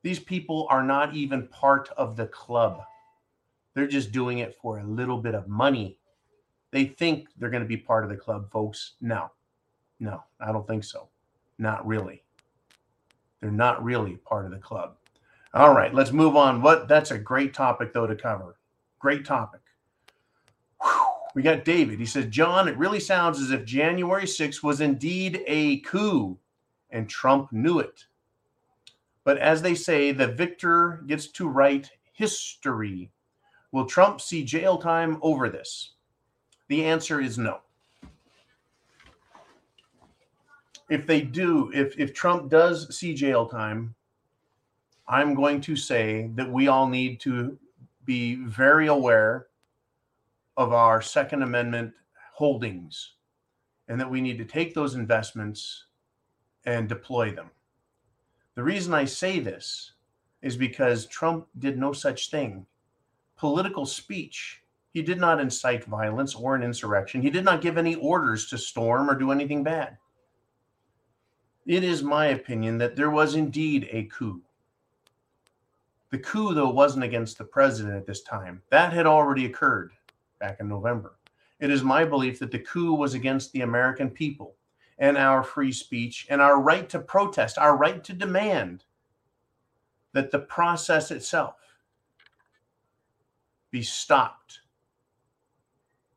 [0.02, 2.82] These people are not even part of the club.
[3.74, 5.98] They're just doing it for a little bit of money.
[6.70, 8.94] They think they're going to be part of the club, folks.
[9.00, 9.30] No,
[9.98, 11.08] no, I don't think so.
[11.58, 12.22] Not really.
[13.40, 14.96] They're not really part of the club.
[15.54, 16.62] All right, let's move on.
[16.62, 18.56] What that's a great topic though to cover.
[18.98, 19.60] Great topic.
[20.82, 21.10] Whew.
[21.34, 21.98] We got David.
[21.98, 26.38] He says, John, it really sounds as if January 6th was indeed a coup
[26.90, 28.04] and Trump knew it.
[29.24, 33.10] But as they say, the victor gets to write history.
[33.72, 35.92] Will Trump see jail time over this?
[36.68, 37.60] The answer is no.
[40.90, 43.94] If they do, if if Trump does see jail time,
[45.08, 47.56] I'm going to say that we all need to
[48.04, 49.46] be very aware
[50.56, 51.92] of our Second Amendment
[52.34, 53.12] holdings
[53.88, 55.86] and that we need to take those investments
[56.64, 57.50] and deploy them.
[58.56, 59.92] The reason I say this
[60.42, 62.66] is because Trump did no such thing.
[63.36, 64.62] Political speech.
[64.92, 67.22] He did not incite violence or an insurrection.
[67.22, 69.96] He did not give any orders to storm or do anything bad.
[71.66, 74.42] It is my opinion that there was indeed a coup.
[76.10, 78.62] The coup, though, wasn't against the president at this time.
[78.70, 79.92] That had already occurred
[80.40, 81.18] back in November.
[81.60, 84.56] It is my belief that the coup was against the American people
[84.98, 88.84] and our free speech and our right to protest, our right to demand
[90.12, 91.56] that the process itself
[93.70, 94.60] be stopped,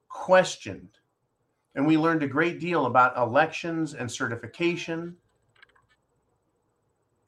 [0.10, 0.98] questioned.
[1.76, 5.16] And we learned a great deal about elections and certification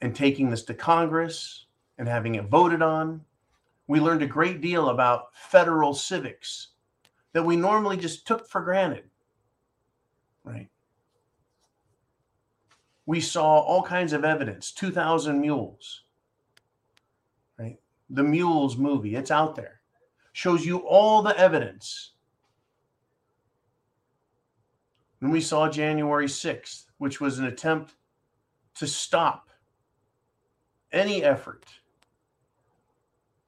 [0.06, 1.66] and taking this to Congress
[1.98, 3.22] and having it voted on.
[3.88, 6.70] We learned a great deal about federal civics
[7.34, 9.06] that we normally just took for granted.
[10.44, 10.70] Right.
[13.08, 16.04] We saw all kinds of evidence 2,000 Mules,
[17.58, 17.78] right?
[18.12, 19.82] The Mules movie, it's out there,
[20.34, 22.12] shows you all the evidence.
[25.22, 27.96] And we saw January 6th, which was an attempt
[28.76, 29.50] to stop
[30.96, 31.66] any effort.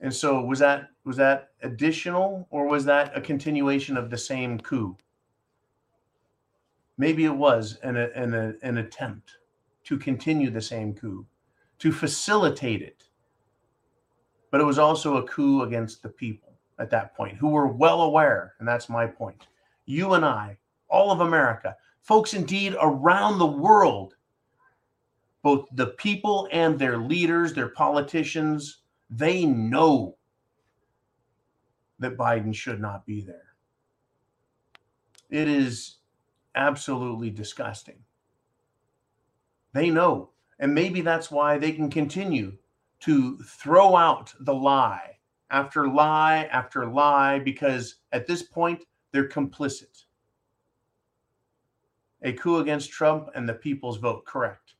[0.02, 4.60] And so was that was that additional or was that a continuation of the same
[4.60, 4.96] coup?
[7.00, 9.38] Maybe it was an, an, an attempt
[9.86, 11.26] to continue the same coup,
[11.80, 13.06] to facilitate it.
[14.52, 18.02] But it was also a coup against the people at that point who were well
[18.02, 19.48] aware, and that's my point.
[19.86, 20.58] You and I,
[20.90, 24.17] all of America, folks indeed around the world
[25.48, 30.18] both the people and their leaders, their politicians, they know
[32.00, 33.56] that Biden should not be there.
[35.30, 36.00] It is
[36.56, 37.96] absolutely disgusting.
[39.72, 40.32] They know.
[40.60, 42.58] And maybe that's why they can continue
[43.00, 45.18] to throw out the lie
[45.50, 48.84] after lie after lie, because at this point,
[49.14, 50.04] they're complicit.
[52.24, 54.74] A coup against Trump and the people's vote, correct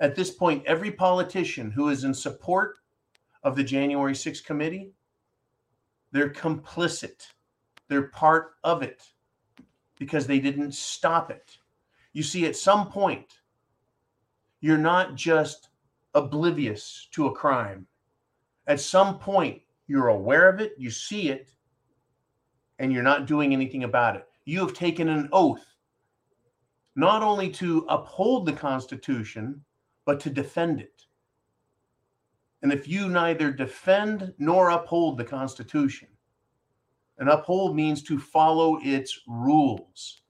[0.00, 2.78] at this point, every politician who is in support
[3.42, 4.92] of the January 6th committee,
[6.12, 7.26] they're complicit.
[7.88, 9.02] They're part of it
[9.98, 11.56] because they didn't stop it.
[12.12, 13.40] You see, at some point,
[14.60, 15.68] you're not just
[16.14, 17.86] oblivious to a crime.
[18.66, 21.50] At some point, you're aware of it, you see it,
[22.78, 24.26] and you're not doing anything about it.
[24.44, 25.64] You have taken an oath
[26.96, 29.62] not only to uphold the Constitution,
[30.06, 31.02] but to defend it.
[32.62, 36.08] And if you neither defend nor uphold the Constitution,
[37.18, 40.22] and uphold means to follow its rules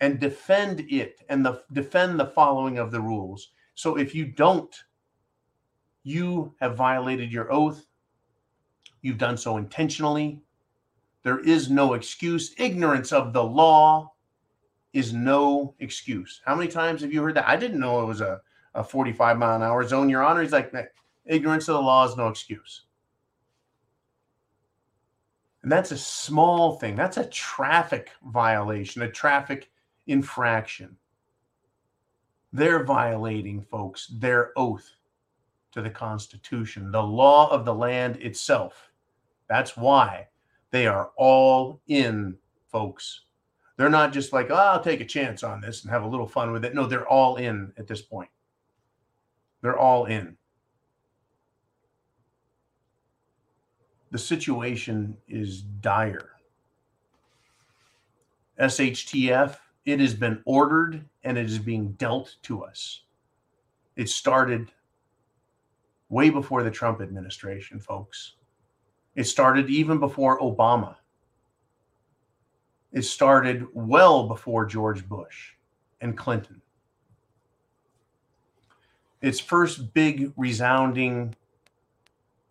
[0.00, 3.52] and defend it and the, defend the following of the rules.
[3.74, 4.74] So if you don't,
[6.04, 7.86] you have violated your oath.
[9.02, 10.40] You've done so intentionally.
[11.22, 12.54] There is no excuse.
[12.58, 14.12] Ignorance of the law
[14.92, 16.40] is no excuse.
[16.44, 17.48] How many times have you heard that?
[17.48, 18.40] I didn't know it was a
[18.76, 20.42] a 45 mile an hour zone, Your Honor.
[20.42, 20.72] He's like,
[21.24, 22.82] ignorance of the law is no excuse.
[25.62, 26.94] And that's a small thing.
[26.94, 29.70] That's a traffic violation, a traffic
[30.06, 30.96] infraction.
[32.52, 34.88] They're violating, folks, their oath
[35.72, 38.92] to the Constitution, the law of the land itself.
[39.48, 40.28] That's why
[40.70, 42.36] they are all in,
[42.70, 43.22] folks.
[43.76, 46.28] They're not just like, oh, I'll take a chance on this and have a little
[46.28, 46.74] fun with it.
[46.74, 48.30] No, they're all in at this point.
[49.62, 50.36] They're all in.
[54.10, 56.30] The situation is dire.
[58.60, 63.02] SHTF, it has been ordered and it is being dealt to us.
[63.96, 64.70] It started
[66.08, 68.34] way before the Trump administration, folks.
[69.14, 70.96] It started even before Obama.
[72.92, 75.54] It started well before George Bush
[76.00, 76.62] and Clinton
[79.20, 81.34] its first big resounding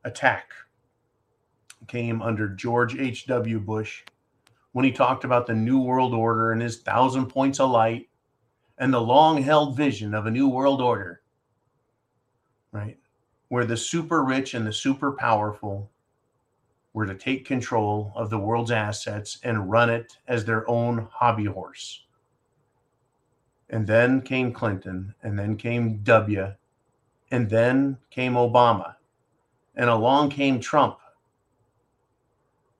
[0.03, 0.51] attack
[1.87, 3.59] came under George H.W.
[3.59, 4.03] Bush
[4.71, 8.09] when he talked about the New World Order and his thousand points of light
[8.77, 11.21] and the long held vision of a New World Order,
[12.71, 12.97] right?
[13.49, 15.91] Where the super rich and the super powerful
[16.93, 21.45] were to take control of the world's assets and run it as their own hobby
[21.45, 22.04] horse.
[23.69, 26.53] And then came Clinton, and then came W,
[27.31, 28.95] and then came Obama,
[29.75, 30.99] and along came Trump.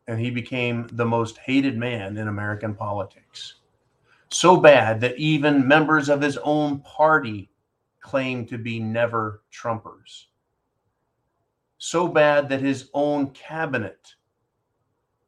[0.08, 3.56] And he became the most hated man in American politics.
[4.30, 7.50] So bad that even members of his own party
[8.02, 10.26] claimed to be never Trumpers.
[11.80, 14.16] So bad that his own cabinet,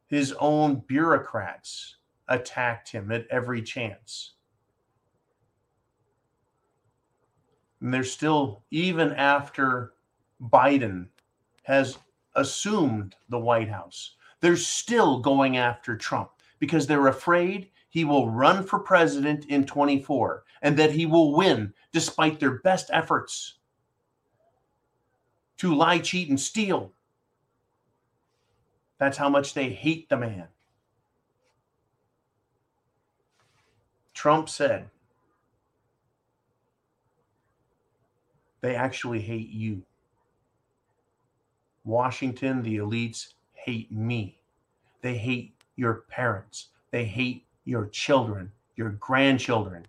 [0.08, 1.96] his own bureaucrats
[2.28, 4.34] attacked him at every chance.
[7.82, 9.94] And they're still, even after
[10.42, 11.08] Biden
[11.64, 11.98] has
[12.36, 18.64] assumed the White House, they're still going after Trump because they're afraid he will run
[18.64, 23.56] for president in 24 and that he will win despite their best efforts
[25.58, 26.94] to lie, cheat, and steal.
[29.00, 30.48] That's how much they hate the man.
[34.14, 34.90] Trump said,
[38.68, 39.82] they actually hate you.
[41.86, 44.42] Washington, the elites hate me.
[45.02, 46.68] They hate your parents.
[46.92, 49.88] They hate your children, your grandchildren.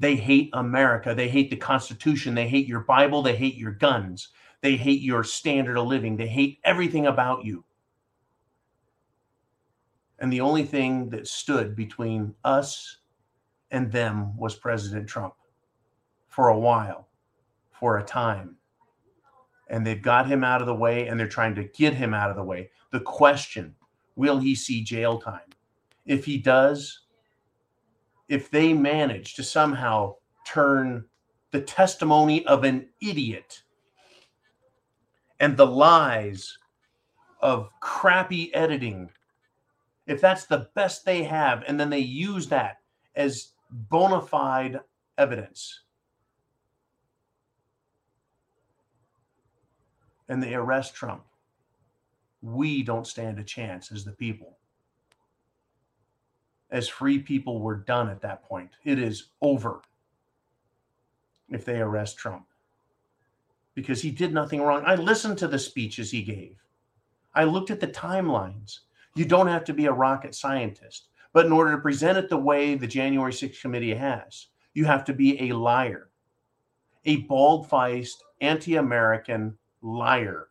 [0.00, 1.14] They hate America.
[1.14, 2.34] They hate the Constitution.
[2.34, 3.22] They hate your Bible.
[3.22, 4.30] They hate your guns.
[4.62, 6.16] They hate your standard of living.
[6.16, 7.64] They hate everything about you.
[10.18, 12.96] And the only thing that stood between us
[13.70, 15.34] and them was President Trump
[16.26, 17.07] for a while,
[17.78, 18.56] for a time.
[19.70, 22.30] And they've got him out of the way and they're trying to get him out
[22.30, 22.70] of the way.
[22.90, 23.74] The question
[24.16, 25.40] will he see jail time?
[26.06, 27.00] If he does,
[28.28, 30.16] if they manage to somehow
[30.46, 31.04] turn
[31.50, 33.62] the testimony of an idiot
[35.40, 36.58] and the lies
[37.40, 39.10] of crappy editing,
[40.06, 42.78] if that's the best they have, and then they use that
[43.14, 44.80] as bona fide
[45.16, 45.82] evidence,
[50.28, 51.24] and they arrest Trump,
[52.42, 54.58] we don't stand a chance as the people.
[56.70, 58.70] As free people, we're done at that point.
[58.84, 59.80] It is over
[61.48, 62.44] if they arrest Trump
[63.74, 64.82] because he did nothing wrong.
[64.84, 66.56] I listened to the speeches he gave.
[67.34, 68.80] I looked at the timelines.
[69.14, 72.36] You don't have to be a rocket scientist, but in order to present it the
[72.36, 76.10] way the January 6th committee has, you have to be a liar,
[77.04, 80.48] a bald faced, anti American liar,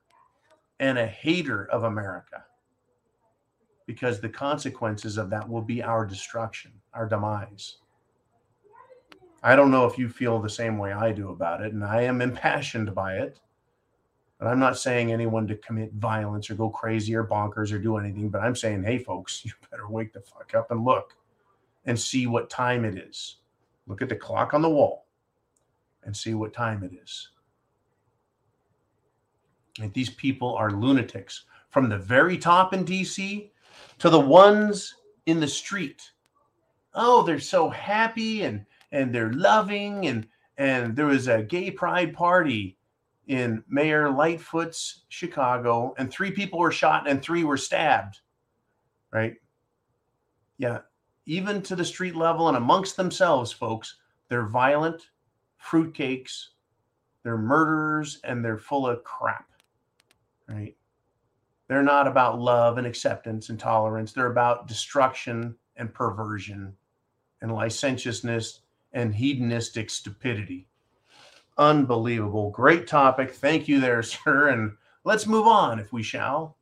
[0.79, 2.45] and a hater of America.
[3.85, 7.77] Because the consequences of that will be our destruction, our demise.
[9.43, 12.01] I don't know if you feel the same way I do about it, and I
[12.01, 13.39] am impassioned by it.
[14.39, 17.97] But I'm not saying anyone to commit violence or go crazy or bonkers or do
[17.97, 18.29] anything.
[18.29, 21.15] But I'm saying, hey, folks, you better wake the fuck up and look
[21.85, 23.37] and see what time it is.
[23.87, 25.05] Look at the clock on the wall
[26.03, 27.29] and see what time it is.
[29.93, 33.49] These people are lunatics from the very top in DC
[33.99, 36.01] to the ones in the street.
[36.93, 42.13] Oh, they're so happy and and they're loving and and there was a gay pride
[42.13, 42.77] party
[43.27, 48.21] in Mayor Lightfoot's Chicago and three people were shot and three were stabbed.
[49.11, 49.35] Right?
[50.57, 50.79] Yeah,
[51.25, 53.97] even to the street level and amongst themselves, folks,
[54.29, 55.09] they're violent
[55.63, 56.47] fruitcakes,
[57.23, 59.45] they're murderers and they're full of crap.
[60.47, 60.75] Right?
[61.67, 64.13] They're not about love and acceptance and tolerance.
[64.13, 66.73] They're about destruction and perversion
[67.41, 68.61] and licentiousness
[68.93, 70.67] and hedonistic stupidity.
[71.57, 72.51] Unbelievable.
[72.51, 73.31] Great topic.
[73.33, 74.49] Thank you there, sir.
[74.49, 74.73] And
[75.03, 76.57] let's move on if we shall.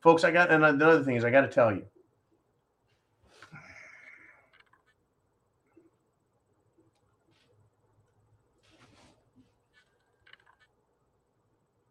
[0.00, 1.84] Folks, I got another thing is I got to tell you.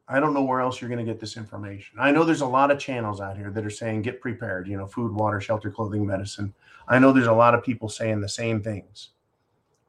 [0.08, 1.97] I don't know where else you're going to get this information.
[1.99, 4.78] I know there's a lot of channels out here that are saying get prepared, you
[4.78, 6.54] know, food, water, shelter, clothing, medicine.
[6.88, 9.12] I know there's a lot of people saying the same things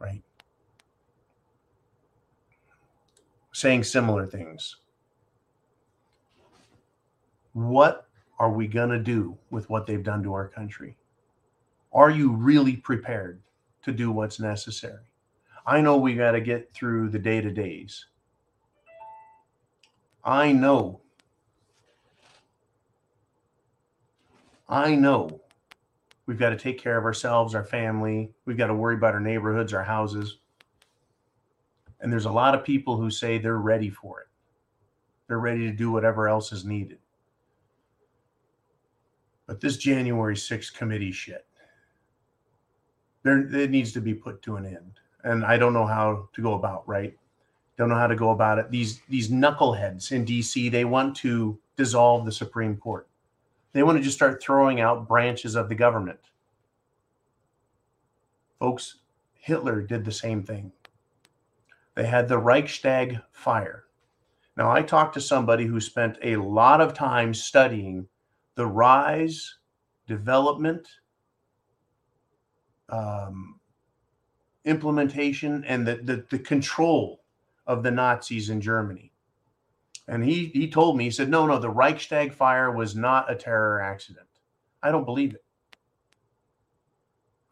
[0.05, 0.23] right?
[3.53, 4.77] Saying similar things.
[7.53, 8.09] What
[8.39, 10.97] are we going to do with what they've done to our country?
[11.93, 13.41] Are you really prepared
[13.85, 15.05] to do what's necessary?
[15.67, 18.07] I know we got to get through the day to days.
[20.25, 21.01] I know.
[24.69, 25.45] I know
[26.27, 28.33] We've got to take care of ourselves, our family.
[28.47, 30.39] We've got to worry about our neighborhoods, our houses.
[32.01, 34.29] And there's a lot of people who say they're ready for it.
[35.29, 36.99] They're ready to do whatever else is needed.
[39.47, 41.47] But this January 6th committee shit,
[43.23, 45.01] there it needs to be put to an end.
[45.25, 47.17] And I don't know how to go about, right?
[47.77, 48.71] Don't know how to go about it.
[48.71, 53.09] These these knuckleheads in DC, they want to dissolve the Supreme Court.
[53.73, 56.21] They want to just start throwing out branches of the government.
[58.61, 59.01] Folks,
[59.35, 60.71] Hitler did the same thing.
[61.97, 63.85] They had the Reichstag fire.
[64.57, 68.07] Now, I talked to somebody who spent a lot of time studying
[68.55, 69.57] the rise,
[70.07, 70.89] development,
[72.89, 73.59] um,
[74.65, 77.24] implementation, and the, the, the control
[77.67, 79.13] of the Nazis in Germany.
[80.07, 83.35] And he he told me, he said, no, no, the Reichstag fire was not a
[83.35, 84.27] terror accident.
[84.83, 85.45] I don't believe it.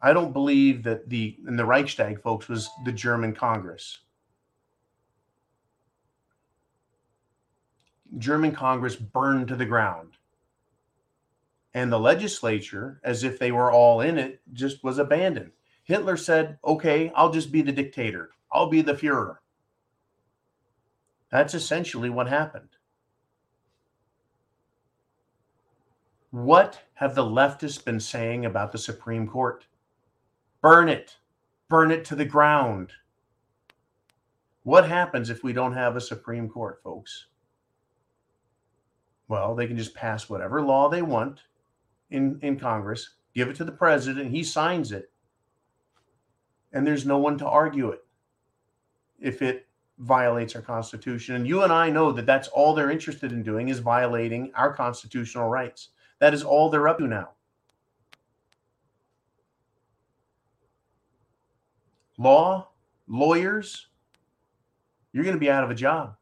[0.01, 3.99] I don't believe that the in the Reichstag, folks, was the German Congress.
[8.19, 10.11] German Congress burned to the ground.
[11.73, 15.51] And the legislature, as if they were all in it, just was abandoned.
[15.85, 18.29] Hitler said, okay, I'll just be the dictator.
[18.51, 19.37] I'll be the Fuhrer.
[21.33, 22.69] That's essentially what happened.
[26.29, 29.65] What have the leftists been saying about the Supreme Court?
[30.61, 31.17] Burn it,
[31.69, 32.91] burn it to the ground.
[34.61, 37.25] What happens if we don't have a Supreme Court, folks?
[39.27, 41.39] Well, they can just pass whatever law they want
[42.11, 45.11] in, in Congress, give it to the president, he signs it,
[46.73, 48.05] and there's no one to argue it
[49.19, 49.65] if it
[49.99, 51.35] violates our Constitution.
[51.35, 54.73] And you and I know that that's all they're interested in doing is violating our
[54.73, 55.89] constitutional rights.
[56.19, 57.29] That is all they're up to now.
[62.17, 62.69] Law,
[63.07, 63.87] lawyers,
[65.11, 66.15] you're going to be out of a job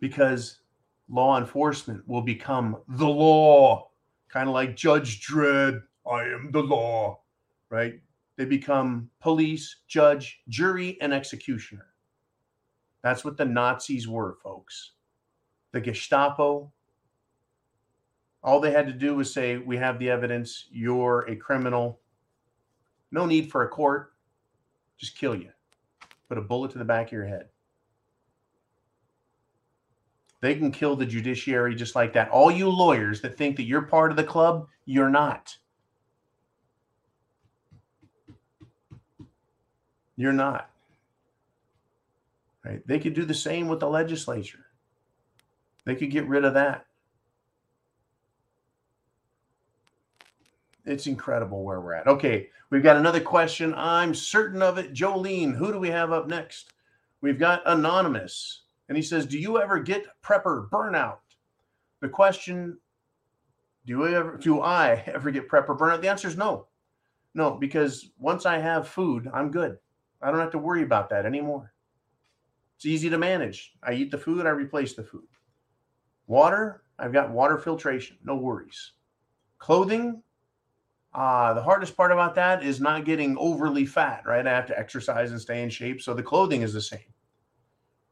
[0.00, 0.60] because
[1.08, 3.90] law enforcement will become the law,
[4.28, 5.82] kind of like Judge Dredd.
[6.10, 7.20] I am the law,
[7.68, 8.00] right?
[8.36, 11.89] They become police, judge, jury, and executioner.
[13.02, 14.92] That's what the Nazis were, folks.
[15.72, 16.72] The Gestapo.
[18.42, 20.66] All they had to do was say, We have the evidence.
[20.70, 22.00] You're a criminal.
[23.10, 24.12] No need for a court.
[24.98, 25.50] Just kill you.
[26.28, 27.48] Put a bullet to the back of your head.
[30.40, 32.30] They can kill the judiciary just like that.
[32.30, 35.56] All you lawyers that think that you're part of the club, you're not.
[40.16, 40.70] You're not.
[42.64, 42.86] Right?
[42.86, 44.66] They could do the same with the legislature.
[45.86, 46.86] They could get rid of that.
[50.84, 52.06] It's incredible where we're at.
[52.06, 53.74] Okay, we've got another question.
[53.76, 54.92] I'm certain of it.
[54.92, 56.72] Jolene, who do we have up next?
[57.20, 58.62] We've got Anonymous.
[58.88, 61.18] And he says, Do you ever get prepper burnout?
[62.00, 62.78] The question,
[63.86, 66.00] do I ever do I ever get prepper burnout?
[66.00, 66.66] The answer is no.
[67.34, 69.78] No, because once I have food, I'm good.
[70.20, 71.72] I don't have to worry about that anymore.
[72.80, 73.74] It's easy to manage.
[73.82, 75.26] I eat the food, I replace the food.
[76.26, 78.92] Water, I've got water filtration, no worries.
[79.58, 80.22] Clothing,
[81.12, 84.46] uh, the hardest part about that is not getting overly fat, right?
[84.46, 86.00] I have to exercise and stay in shape.
[86.00, 87.12] So the clothing is the same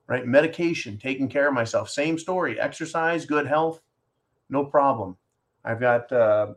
[0.07, 0.27] right?
[0.27, 1.89] Medication, taking care of myself.
[1.89, 2.61] Same story.
[2.61, 3.81] Exercise, good health,
[4.51, 5.16] no problem.
[5.64, 6.55] I've got uh,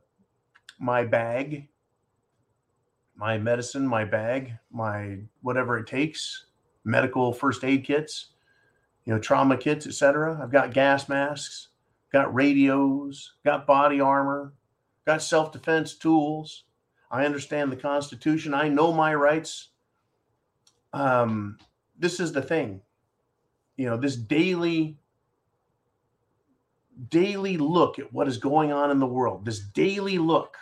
[0.80, 1.68] my bag,
[3.16, 6.48] my medicine, my bag, my whatever it takes,
[6.84, 8.28] medical first aid kits,
[9.06, 10.40] you know, trauma kits, etc.
[10.42, 11.70] I've got gas masks,
[12.12, 14.54] got radios, got body armor,
[15.06, 16.64] got self defense tools.
[17.10, 18.54] I understand the Constitution.
[18.54, 19.70] I know my rights.
[20.94, 21.58] Um,
[21.98, 22.82] this is the thing
[23.82, 24.96] you know this daily
[27.10, 30.56] daily look at what is going on in the world this daily look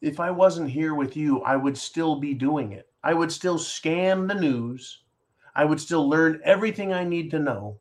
[0.00, 3.58] if i wasn't here with you i would still be doing it i would still
[3.58, 5.02] scan the news
[5.54, 7.78] i would still learn everything i need to know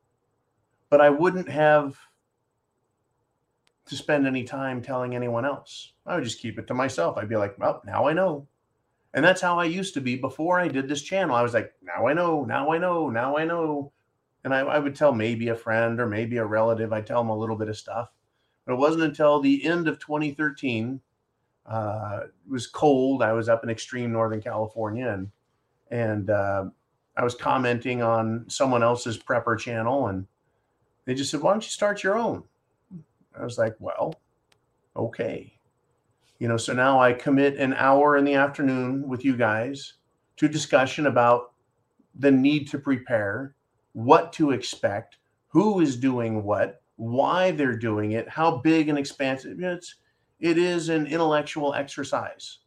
[0.89, 1.97] but i wouldn't have
[3.85, 7.29] to spend any time telling anyone else i would just keep it to myself i'd
[7.29, 8.47] be like well now i know
[9.13, 11.35] and that's how I used to be before I did this channel.
[11.35, 13.91] I was like, now I know, now I know, now I know.
[14.43, 17.29] And I, I would tell maybe a friend or maybe a relative, I'd tell them
[17.29, 18.11] a little bit of stuff.
[18.65, 21.01] But it wasn't until the end of 2013.
[21.69, 23.21] Uh, it was cold.
[23.23, 25.29] I was up in extreme Northern California and
[25.91, 26.65] and uh,
[27.17, 30.27] I was commenting on someone else's prepper channel and
[31.05, 32.43] they just said, why don't you start your own?
[33.39, 34.19] I was like, well,
[34.95, 35.53] okay
[36.39, 39.93] you know so now i commit an hour in the afternoon with you guys
[40.37, 41.53] to discussion about
[42.15, 43.55] the need to prepare
[43.93, 45.17] what to expect
[45.47, 49.95] who is doing what why they're doing it how big and expansive it's
[50.39, 52.59] it is an intellectual exercise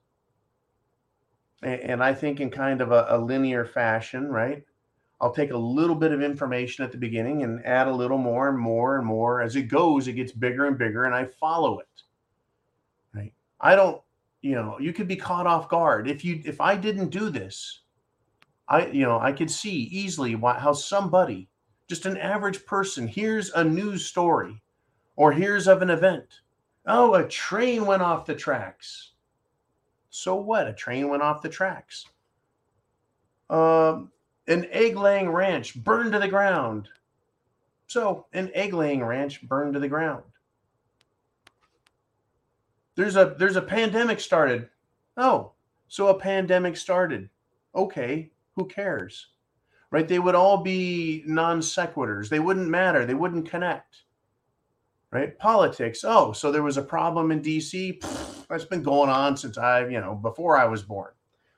[1.62, 4.64] and i think in kind of a, a linear fashion right
[5.20, 8.48] i'll take a little bit of information at the beginning and add a little more
[8.48, 11.78] and more and more as it goes it gets bigger and bigger and i follow
[11.78, 11.86] it
[13.14, 13.32] Right.
[13.60, 14.00] I don't,
[14.40, 17.80] you know, you could be caught off guard if you if I didn't do this.
[18.68, 21.48] I, you know, I could see easily why, how somebody,
[21.88, 24.62] just an average person, hears a news story
[25.16, 26.40] or hears of an event.
[26.86, 29.10] Oh, a train went off the tracks.
[30.10, 30.66] So what?
[30.66, 32.06] A train went off the tracks.
[33.48, 34.10] Um,
[34.48, 36.88] an egg laying ranch burned to the ground.
[37.86, 40.24] So, an egg laying ranch burned to the ground.
[42.94, 44.68] There's a there's a pandemic started.
[45.16, 45.52] Oh,
[45.88, 47.28] so a pandemic started.
[47.74, 49.28] Okay, who cares?
[49.90, 50.08] Right?
[50.08, 52.28] They would all be non sequiturs.
[52.28, 53.04] They wouldn't matter.
[53.04, 54.04] They wouldn't connect.
[55.12, 55.38] Right?
[55.38, 56.04] Politics.
[56.04, 58.00] Oh, so there was a problem in DC.
[58.48, 61.12] That's been going on since I, you know, before I was born.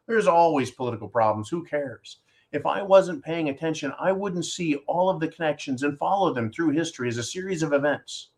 [0.08, 1.48] There's always political problems.
[1.48, 2.18] Who cares?
[2.50, 6.50] If I wasn't paying attention, I wouldn't see all of the connections and follow them
[6.50, 8.30] through history as a series of events.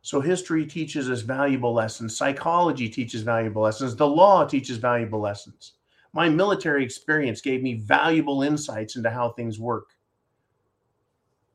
[0.00, 2.16] So, history teaches us valuable lessons.
[2.16, 3.96] Psychology teaches valuable lessons.
[3.96, 5.74] The law teaches valuable lessons.
[6.14, 9.97] My military experience gave me valuable insights into how things work.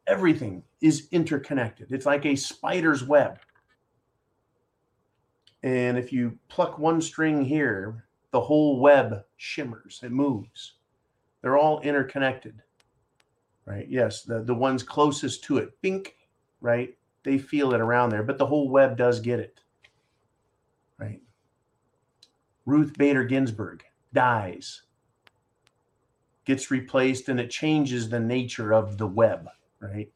[0.07, 3.39] Everything is interconnected, it's like a spider's web.
[5.63, 10.73] And if you pluck one string here, the whole web shimmers, it moves.
[11.41, 12.61] They're all interconnected,
[13.65, 13.87] right?
[13.87, 16.17] Yes, the, the ones closest to it, bink,
[16.59, 16.97] right?
[17.23, 19.61] They feel it around there, but the whole web does get it,
[20.97, 21.21] right?
[22.65, 23.83] Ruth Bader Ginsburg
[24.13, 24.81] dies,
[26.45, 29.47] gets replaced, and it changes the nature of the web,
[29.83, 30.09] right?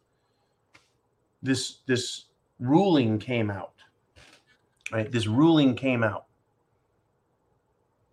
[1.43, 2.26] This, this
[2.59, 3.74] ruling came out
[4.91, 5.11] right?
[5.11, 6.26] This ruling came out.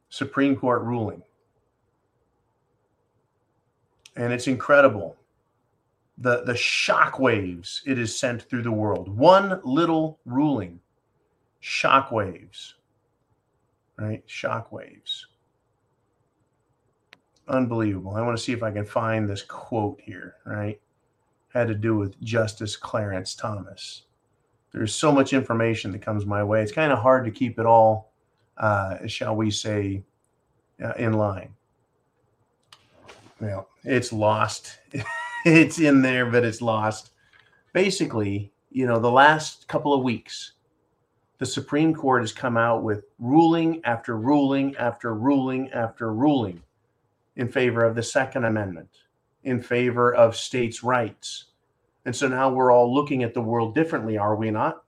[0.09, 1.22] Supreme Court ruling.
[4.16, 5.16] And it's incredible.
[6.18, 9.09] The the shock waves it is sent through the world.
[9.09, 10.78] One little ruling.
[11.59, 12.74] Shock waves.
[13.98, 14.22] Right?
[14.26, 15.26] Shock waves.
[17.48, 18.14] Unbelievable.
[18.14, 20.80] I want to see if I can find this quote here, right?
[21.55, 24.02] Had to do with Justice Clarence Thomas
[24.74, 26.61] there's so much information that comes my way.
[26.61, 28.12] It's kind of hard to keep it all,
[28.59, 30.02] uh, shall we say,
[30.84, 31.55] uh, in line.
[33.40, 34.80] Well, it's lost.
[35.46, 37.12] it's in there, but it's lost.
[37.72, 40.55] Basically, you know, the last couple of weeks,
[41.38, 46.61] the Supreme Court has come out with ruling after ruling after ruling after ruling
[47.36, 48.88] in favor of the Second Amendment,
[49.45, 51.47] in favor of states' rights,
[52.05, 54.84] and so now we're all looking at the world differently, are we not?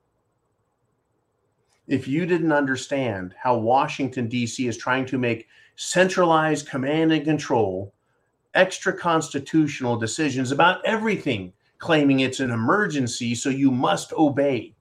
[1.86, 4.66] If you didn't understand how Washington, D.C.
[4.66, 5.46] is trying to make
[5.76, 7.94] centralized command and control,
[8.54, 14.74] extra constitutional decisions about everything, claiming it's an emergency, so you must obey.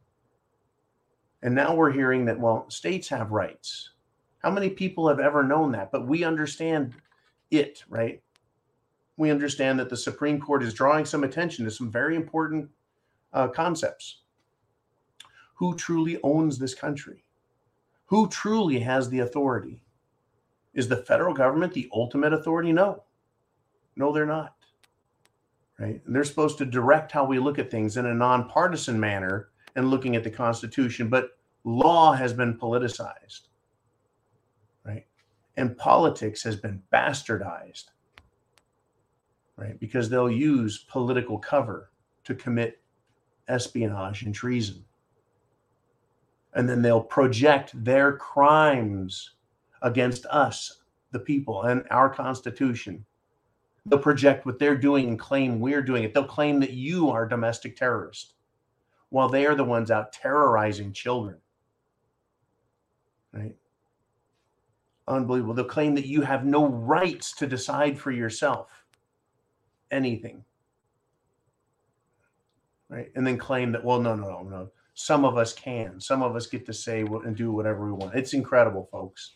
[1.44, 3.92] And now we're hearing that, well, states have rights.
[4.40, 5.92] How many people have ever known that?
[5.92, 6.96] But we understand
[7.52, 8.22] it, right?
[9.18, 12.70] We understand that the Supreme Court is drawing some attention to some very important
[13.34, 14.22] uh, concepts.
[15.56, 17.24] Who truly owns this country?
[18.08, 19.82] Who truly has the authority?
[20.74, 22.74] Is the federal government the ultimate authority?
[22.74, 23.04] No.
[23.96, 24.56] No, they're not.
[25.80, 26.02] Right?
[26.06, 29.90] And they're supposed to direct how we look at things in a nonpartisan manner and
[29.90, 33.48] looking at the Constitution, but law has been politicized.
[34.86, 35.06] Right?
[35.56, 37.86] And politics has been bastardized
[39.58, 39.80] right?
[39.80, 41.92] Because they'll use political cover
[42.26, 42.82] to commit
[43.48, 44.84] espionage and treason.
[46.54, 49.32] And then they'll project their crimes
[49.82, 50.82] against us,
[51.12, 53.06] the people, and our Constitution.
[53.86, 56.14] They'll project what they're doing and claim we're doing it.
[56.14, 58.34] They'll claim that you are domestic terrorist
[59.10, 61.38] while they are the ones out terrorizing children.
[63.32, 63.56] Right?
[65.08, 65.54] Unbelievable.
[65.54, 68.68] They'll claim that you have no rights to decide for yourself
[69.96, 70.44] anything.
[72.90, 73.12] Right?
[73.16, 74.70] And then claim that well no no no no.
[74.94, 76.00] Some of us can.
[76.00, 78.16] Some of us get to say and do whatever we want.
[78.16, 79.36] It's incredible folks.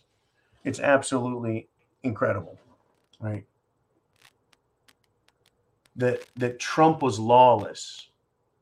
[0.64, 1.68] It's absolutely
[2.03, 2.57] incredible
[3.20, 3.45] right?
[5.95, 8.07] That that trump was lawless.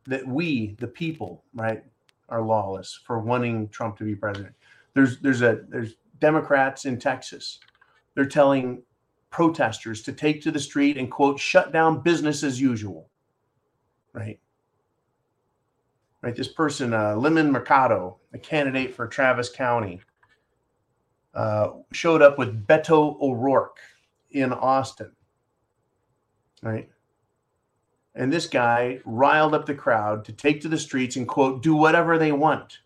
[0.06, 1.84] That we the people right
[2.30, 4.56] are lawless for wanting trump to be president.
[4.94, 7.60] There's there's a there's democrats in texas.
[8.16, 8.82] They're telling
[9.30, 13.10] protesters to take to the street and quote shut down business as usual.
[14.14, 14.40] Right?
[16.22, 16.36] Right?
[16.36, 20.02] This person uh, lemon mercado a candidate for travis county
[21.34, 23.78] uh, showed up with beto o'rourke
[24.32, 25.12] in austin.
[26.64, 26.90] Right?
[28.16, 31.76] And this guy riled up the crowd to take to the streets and quote do
[31.76, 32.80] whatever they want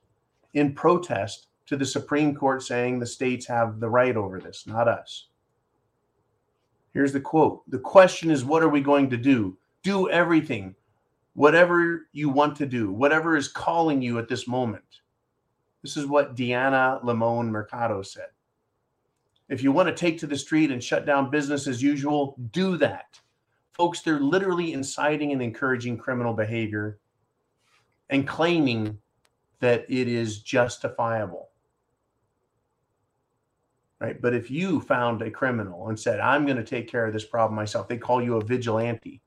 [0.53, 4.89] in protest to the supreme court saying the states have the right over this not
[4.89, 5.27] us
[6.93, 9.57] Here's the quote The question is, what are we going to do?
[9.83, 10.75] Do everything,
[11.33, 14.83] whatever you want to do, whatever is calling you at this moment.
[15.81, 18.27] This is what Deanna Limon Mercado said.
[19.49, 22.77] If you want to take to the street and shut down business as usual, do
[22.77, 23.19] that.
[23.73, 26.99] Folks, they're literally inciting and encouraging criminal behavior
[28.09, 28.97] and claiming
[29.59, 31.49] that it is justifiable.
[34.01, 34.19] Right.
[34.19, 37.23] But if you found a criminal and said, I'm going to take care of this
[37.23, 39.21] problem myself, they call you a vigilante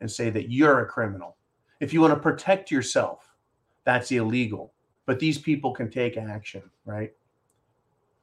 [0.00, 1.36] and say that you're a criminal.
[1.80, 3.34] If you want to protect yourself,
[3.82, 4.74] that's illegal.
[5.06, 7.12] But these people can take action, right?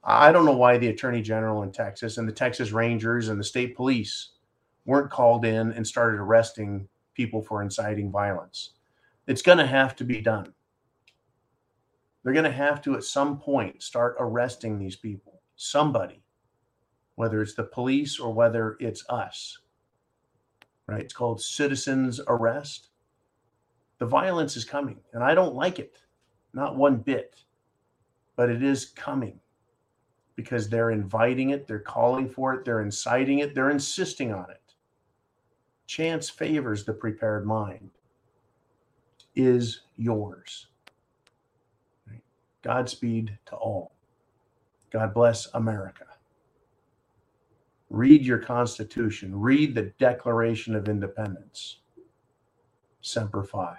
[0.02, 3.44] I don't know why the attorney general in Texas and the Texas Rangers and the
[3.44, 4.30] state police
[4.86, 8.70] weren't called in and started arresting people for inciting violence.
[9.26, 10.54] It's going to have to be done.
[12.24, 15.39] They're going to have to, at some point, start arresting these people.
[15.62, 16.22] Somebody,
[17.16, 19.58] whether it's the police or whether it's us,
[20.86, 21.02] right?
[21.02, 22.88] It's called citizens arrest.
[23.98, 25.98] The violence is coming, and I don't like it,
[26.54, 27.44] not one bit,
[28.36, 29.38] but it is coming
[30.34, 34.74] because they're inviting it, they're calling for it, they're inciting it, they're insisting on it.
[35.86, 37.90] Chance favors the prepared mind.
[39.36, 40.68] Is yours.
[42.62, 43.92] Godspeed to all.
[44.90, 46.06] God bless America.
[47.90, 51.78] Read your Constitution, read the Declaration of Independence.
[53.00, 53.78] Semper Fi.